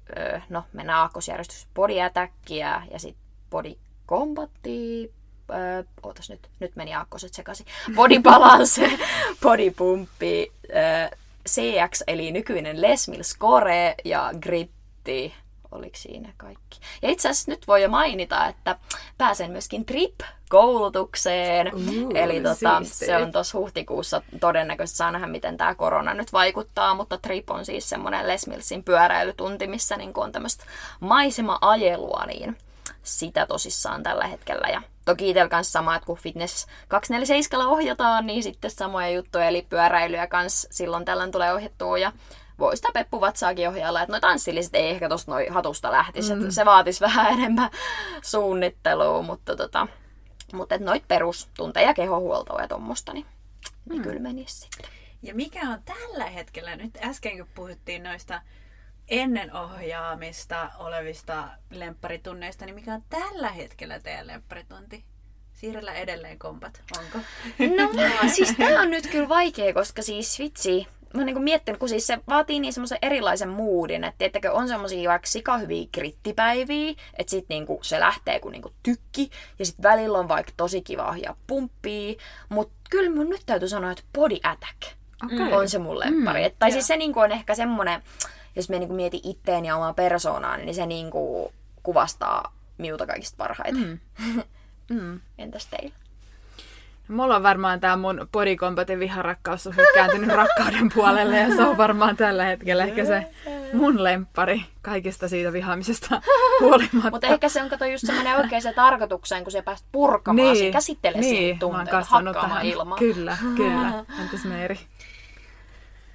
no, 0.48 0.64
mennään 0.72 0.98
aakkosjärjestys 0.98 1.66
body 1.74 2.00
attackia 2.00 2.82
ja 2.90 2.98
sitten 2.98 3.22
body 3.50 3.74
combattia, 4.08 5.08
ö, 5.50 5.84
ootas 6.02 6.30
nyt, 6.30 6.48
nyt 6.60 6.76
meni 6.76 6.94
aakkoset 6.94 7.34
sekaisin, 7.34 7.66
body 7.96 8.20
balance, 8.20 8.98
body 9.42 9.70
pumppi, 9.70 10.52
ö, 10.64 11.16
CX 11.48 12.02
eli 12.06 12.32
nykyinen 12.32 12.82
Les 12.82 13.08
Mills 13.08 13.30
Score 13.30 13.94
ja 14.04 14.30
Gritti 14.40 15.34
oliko 15.72 15.96
siinä 15.96 16.32
kaikki. 16.36 16.80
Ja 17.02 17.10
itse 17.10 17.28
asiassa 17.28 17.50
nyt 17.50 17.68
voi 17.68 17.82
jo 17.82 17.88
mainita, 17.88 18.46
että 18.46 18.76
pääsen 19.18 19.50
myöskin 19.50 19.84
TRIP-koulutukseen. 19.84 21.74
Uu, 21.74 22.10
Eli 22.14 22.40
tota, 22.40 22.80
se 22.82 23.16
on 23.16 23.32
tuossa 23.32 23.58
huhtikuussa 23.58 24.22
todennäköisesti 24.40 24.96
saa 24.96 25.10
nähdä, 25.10 25.26
miten 25.26 25.56
tämä 25.56 25.74
korona 25.74 26.14
nyt 26.14 26.32
vaikuttaa, 26.32 26.94
mutta 26.94 27.18
TRIP 27.18 27.50
on 27.50 27.64
siis 27.64 27.88
semmoinen 27.88 28.28
Les 28.28 28.46
Millsin 28.46 28.84
pyöräilytunti, 28.84 29.66
missä 29.66 29.96
niin 29.96 30.12
on 30.14 30.32
tämmöistä 30.32 30.64
maisema-ajelua, 31.00 32.24
niin 32.26 32.56
sitä 33.02 33.46
tosissaan 33.46 34.02
tällä 34.02 34.26
hetkellä. 34.26 34.68
Ja 34.68 34.82
toki 35.04 35.30
itsellä 35.30 35.48
kanssa 35.48 35.72
sama, 35.72 35.96
että 35.96 36.06
kun 36.06 36.18
Fitness 36.18 36.66
247 36.88 37.66
ohjataan, 37.66 38.26
niin 38.26 38.42
sitten 38.42 38.70
samoja 38.70 39.10
juttuja, 39.10 39.48
eli 39.48 39.66
pyöräilyä 39.68 40.26
kanssa 40.26 40.68
silloin 40.70 41.04
tällöin 41.04 41.32
tulee 41.32 41.52
ohjattua 41.54 41.98
ja 41.98 42.12
voi 42.58 42.76
sitä 42.76 42.88
peppuvatsaakin 42.94 43.68
ohjailla, 43.68 44.02
että 44.02 44.12
noi 44.12 44.20
tanssilliset 44.20 44.74
ei 44.74 44.90
ehkä 44.90 45.08
tosta 45.08 45.32
noi 45.32 45.46
hatusta 45.48 45.92
lähtisi, 45.92 46.34
mm. 46.34 46.50
se 46.50 46.64
vaatisi 46.64 47.00
vähän 47.00 47.32
enemmän 47.32 47.70
suunnittelua, 48.22 49.22
mutta 49.22 49.56
tota, 49.56 49.88
mutta 50.52 50.74
et 50.74 50.80
noit 50.80 51.08
perustunteja, 51.08 51.94
kehohuoltoa 51.94 52.60
ja 52.60 52.68
tommosta, 52.68 53.12
niin 53.12 53.26
mm. 53.90 54.02
kyllä 54.02 54.20
menisi 54.20 54.60
sitten. 54.60 54.90
Ja 55.22 55.34
mikä 55.34 55.60
on 55.60 55.82
tällä 55.84 56.26
hetkellä, 56.26 56.76
nyt 56.76 56.98
äsken 57.04 57.38
kun 57.38 57.48
puhuttiin 57.54 58.02
noista 58.02 58.42
ennen 59.08 59.56
ohjaamista 59.56 60.70
olevista 60.78 61.48
lempparitunneista, 61.70 62.66
niin 62.66 62.74
mikä 62.74 62.94
on 62.94 63.04
tällä 63.08 63.48
hetkellä 63.48 64.00
teidän 64.00 64.26
lempparitunti? 64.26 65.04
Siirrellä 65.52 65.94
edelleen 65.94 66.38
kompat, 66.38 66.82
onko? 66.98 67.18
No 67.76 67.90
siis 68.34 68.54
tää 68.56 68.80
on 68.80 68.90
nyt 68.90 69.06
kyllä 69.06 69.28
vaikea, 69.28 69.74
koska 69.74 70.02
siis 70.02 70.38
vitsi, 70.38 70.86
mä 71.14 71.20
oon 71.20 71.26
niinku 71.26 71.42
miettinyt, 71.42 71.78
kun 71.78 71.88
siis 71.88 72.06
se 72.06 72.18
vaatii 72.28 72.60
niin 72.60 72.72
semmoisen 72.72 72.98
erilaisen 73.02 73.48
moodin, 73.48 74.04
että 74.04 74.18
tiettäkö 74.18 74.52
on 74.52 74.68
semmosia 74.68 75.10
vaikka 75.10 75.26
sikahyviä 75.28 75.86
krittipäiviä, 75.92 76.94
että 77.18 77.30
sit 77.30 77.44
niinku 77.48 77.78
se 77.82 78.00
lähtee 78.00 78.40
kuin 78.40 78.52
niinku 78.52 78.72
tykki, 78.82 79.30
ja 79.58 79.66
sit 79.66 79.82
välillä 79.82 80.18
on 80.18 80.28
vaikka 80.28 80.52
tosi 80.56 80.82
kiva 80.82 81.08
ohjaa 81.08 81.36
pumppia, 81.46 82.14
mutta 82.48 82.74
kyllä 82.90 83.10
mun 83.10 83.28
nyt 83.30 83.42
täytyy 83.46 83.68
sanoa, 83.68 83.90
että 83.90 84.04
body 84.14 84.36
attack 84.42 84.82
Okei. 85.24 85.52
on 85.52 85.68
se 85.68 85.78
mun 85.78 85.98
lemppari. 85.98 86.40
Mm, 86.40 86.46
Mm, 86.46 86.56
tai 86.58 86.68
joo. 86.70 86.72
siis 86.72 86.86
se 86.86 86.96
niinku 86.96 87.20
on 87.20 87.32
ehkä 87.32 87.54
semmonen, 87.54 88.02
jos 88.56 88.68
me 88.68 88.78
niinku 88.78 88.94
mietin 88.94 89.20
itteen 89.24 89.64
ja 89.64 89.76
omaa 89.76 89.92
persoonaa, 89.94 90.56
niin 90.56 90.74
se 90.74 90.86
niinku 90.86 91.52
kuvastaa 91.82 92.52
miuta 92.78 93.06
kaikista 93.06 93.36
parhaiten. 93.36 94.00
Mm. 94.26 94.42
Mm. 94.90 95.20
Entäs 95.38 95.66
teillä? 95.66 95.94
Mulla 97.08 97.36
on 97.36 97.42
varmaan 97.42 97.80
tämä 97.80 97.96
mun 97.96 98.28
body 98.32 98.56
combatin 98.56 98.98
viharakkaus 98.98 99.66
on 99.66 99.74
kääntynyt 99.94 100.28
rakkauden 100.36 100.88
puolelle 100.94 101.38
ja 101.38 101.56
se 101.56 101.62
on 101.62 101.76
varmaan 101.76 102.16
tällä 102.16 102.44
hetkellä 102.44 102.84
ehkä 102.84 103.04
se 103.04 103.26
mun 103.72 104.04
lemppari 104.04 104.64
kaikesta 104.82 105.28
siitä 105.28 105.52
vihaamisesta 105.52 106.22
huolimatta. 106.60 107.10
Mutta 107.10 107.26
ehkä 107.26 107.48
se 107.48 107.62
on 107.62 107.70
kato 107.70 107.84
just 107.84 108.06
semmoinen 108.06 108.36
oikeaan 108.36 108.74
tarkoitukseen, 108.74 109.42
kun 109.42 109.52
sä 109.52 109.62
pääst 109.62 109.84
purkamaan 109.92 110.52
niin, 110.52 110.72
käsittelee 110.72 111.20
niin, 111.20 111.30
niin, 111.30 111.58
siihen 111.60 111.88
kasvanut 111.90 112.34
hakkaamaan 112.34 112.60
tähän. 112.60 112.72
ilmaa. 112.72 112.98
Kyllä, 112.98 113.36
kyllä. 113.56 114.04
Entäs 114.22 114.44
Meeri? 114.44 114.78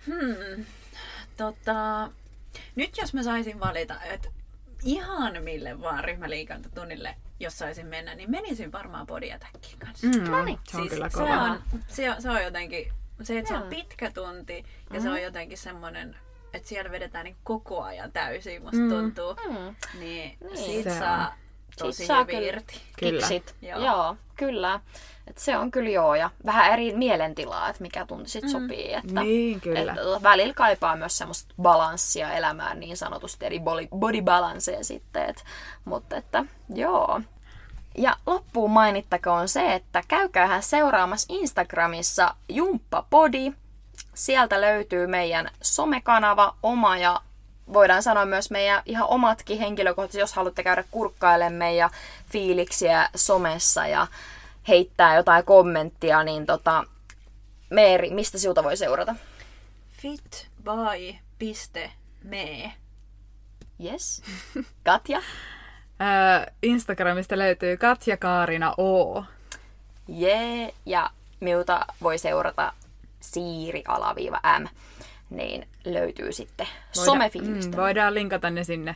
Hmm. 0.05 0.65
Tota, 1.37 2.09
nyt 2.75 2.97
jos 2.97 3.13
mä 3.13 3.23
saisin 3.23 3.59
valita, 3.59 3.95
että 4.01 4.29
ihan 4.83 5.43
mille 5.43 5.81
vaan 5.81 6.03
ryhmäliikuntatunnille, 6.03 7.15
jos 7.39 7.59
saisin 7.59 7.85
mennä, 7.87 8.15
niin 8.15 8.31
menisin 8.31 8.71
varmaan 8.71 9.07
body 9.07 9.31
attackin 9.31 9.79
kanssa. 9.79 10.07
Mm, 10.07 10.31
No 10.31 10.45
niin. 10.45 10.59
se 10.67 10.77
on 10.77 10.89
kyllä 10.89 11.09
se 11.09 11.17
kova. 11.17 11.41
on, 11.41 11.61
se, 11.87 12.11
on, 12.11 12.21
se 12.21 12.29
on 12.29 12.43
jotenkin, 12.43 12.91
se, 13.21 13.37
että 13.39 13.49
se 13.49 13.55
on 13.57 13.69
pitkä 13.69 14.11
tunti 14.11 14.53
ja 14.57 14.63
Mm-hmm. 14.63 15.01
se 15.03 15.09
on 15.09 15.21
jotenkin 15.21 15.57
semmoinen, 15.57 16.15
että 16.53 16.69
siellä 16.69 16.91
vedetään 16.91 17.23
niin 17.23 17.35
koko 17.43 17.83
ajan 17.83 18.11
täysin, 18.11 18.61
musta 18.61 18.77
Mm. 18.77 18.89
tuntuu. 18.89 19.35
Mm. 19.49 19.75
Niin, 19.99 20.37
Niin. 20.41 20.57
siitä 20.57 20.89
Se 20.93 20.99
saa 20.99 21.27
on. 21.27 21.33
Tosi 21.77 21.97
Siitä 21.97 22.13
saa 22.13 22.21
hyvin 22.21 22.35
kyllä 22.35 22.47
irti. 22.47 22.81
Kyllä. 22.99 23.27
Kiksit. 23.27 23.55
Joo. 23.61 23.79
Joo. 23.79 24.15
kyllä. 24.35 24.79
Et 25.27 25.37
se 25.37 25.57
on 25.57 25.71
kyllä 25.71 25.89
joo. 25.89 26.15
Ja 26.15 26.29
vähän 26.45 26.73
eri 26.73 26.93
mielentilaa, 26.95 27.69
että 27.69 27.81
mikä 27.81 28.05
tunti 28.05 28.29
sit 28.29 28.49
sopii. 28.49 28.93
Että, 28.93 29.23
Niin, 29.23 29.61
kyllä. 29.61 29.79
Että 29.79 30.23
välillä 30.23 30.53
kaipaa 30.53 30.95
myös 30.95 31.17
semmoista 31.17 31.53
balanssia 31.61 32.31
elämään 32.31 32.79
niin 32.79 32.97
sanotusti, 32.97 33.45
eli 33.45 33.61
body, 33.95 34.21
balancea 34.21 34.83
sitten. 34.83 35.29
Et, 35.29 35.43
mutta 35.85 36.15
että 36.15 36.45
joo. 36.73 37.21
Ja 37.97 38.15
loppuun 38.25 38.71
mainittakoon 38.71 39.49
se, 39.49 39.73
että 39.73 40.03
käykäähän 40.07 40.63
seuraamassa 40.63 41.33
Instagramissa 41.33 42.35
Jumppapodi. 42.49 43.53
Sieltä 44.13 44.61
löytyy 44.61 45.07
meidän 45.07 45.49
somekanava, 45.61 46.55
oma 46.63 46.97
ja 46.97 47.21
voidaan 47.73 48.03
sanoa 48.03 48.25
myös 48.25 48.51
meidän 48.51 48.81
ihan 48.85 49.07
omatkin 49.07 49.59
henkilökohtaisesti, 49.59 50.19
jos 50.19 50.33
haluatte 50.33 50.63
käydä 50.63 50.83
kurkkailemaan 50.91 51.53
meidän 51.53 51.89
fiiliksiä 52.31 53.09
somessa 53.15 53.87
ja 53.87 54.07
heittää 54.67 55.15
jotain 55.15 55.45
kommenttia, 55.45 56.23
niin 56.23 56.45
tota, 56.45 56.83
Meeri, 57.69 58.09
mistä 58.09 58.37
sinulta 58.37 58.63
voi 58.63 58.77
seurata? 58.77 59.15
fitby.me 60.01 61.13
Yes. 63.83 64.21
Katja? 64.83 65.21
Instagramista 66.61 67.37
löytyy 67.37 67.77
Katja 67.77 68.17
Kaarina 68.17 68.73
O. 68.77 69.23
Jee. 70.07 70.73
Ja 70.85 71.09
miuta 71.39 71.85
voi 72.01 72.17
seurata 72.17 72.73
siiri-m. 73.19 74.67
Niin 75.29 75.67
löytyy 75.85 76.31
sitten 76.31 76.67
somefiilistä. 76.91 77.71
mm, 77.71 77.81
voidaan 77.81 78.13
linkata 78.13 78.49
ne 78.49 78.63
sinne 78.63 78.95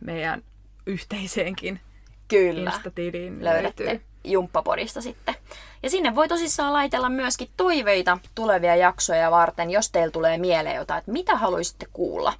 meidän 0.00 0.42
yhteiseenkin 0.86 1.80
Kyllä. 2.28 2.70
Insta-tiliin. 2.70 3.44
löydätte 3.44 3.84
Löytyy. 3.84 4.06
Jumppapodista 4.24 5.00
sitten. 5.00 5.34
Ja 5.82 5.90
sinne 5.90 6.14
voi 6.14 6.28
tosissaan 6.28 6.72
laitella 6.72 7.08
myöskin 7.08 7.48
toiveita 7.56 8.18
tulevia 8.34 8.76
jaksoja 8.76 9.30
varten, 9.30 9.70
jos 9.70 9.90
teillä 9.90 10.10
tulee 10.10 10.38
mieleen 10.38 10.76
jotain, 10.76 10.98
että 10.98 11.12
mitä 11.12 11.36
haluaisitte 11.36 11.86
kuulla 11.92 12.32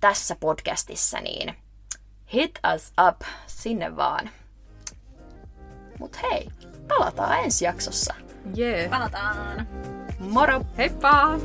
tässä 0.00 0.36
podcastissa, 0.40 1.20
niin 1.20 1.54
hit 2.32 2.58
us 2.74 2.92
up 3.08 3.20
sinne 3.46 3.96
vaan. 3.96 4.30
Mut 5.98 6.22
hei, 6.22 6.48
palataan 6.88 7.38
ensi 7.44 7.64
jaksossa. 7.64 8.14
Jee. 8.54 8.88
Palataan! 8.88 9.68
Moro! 10.18 10.64
Heippa! 10.78 11.38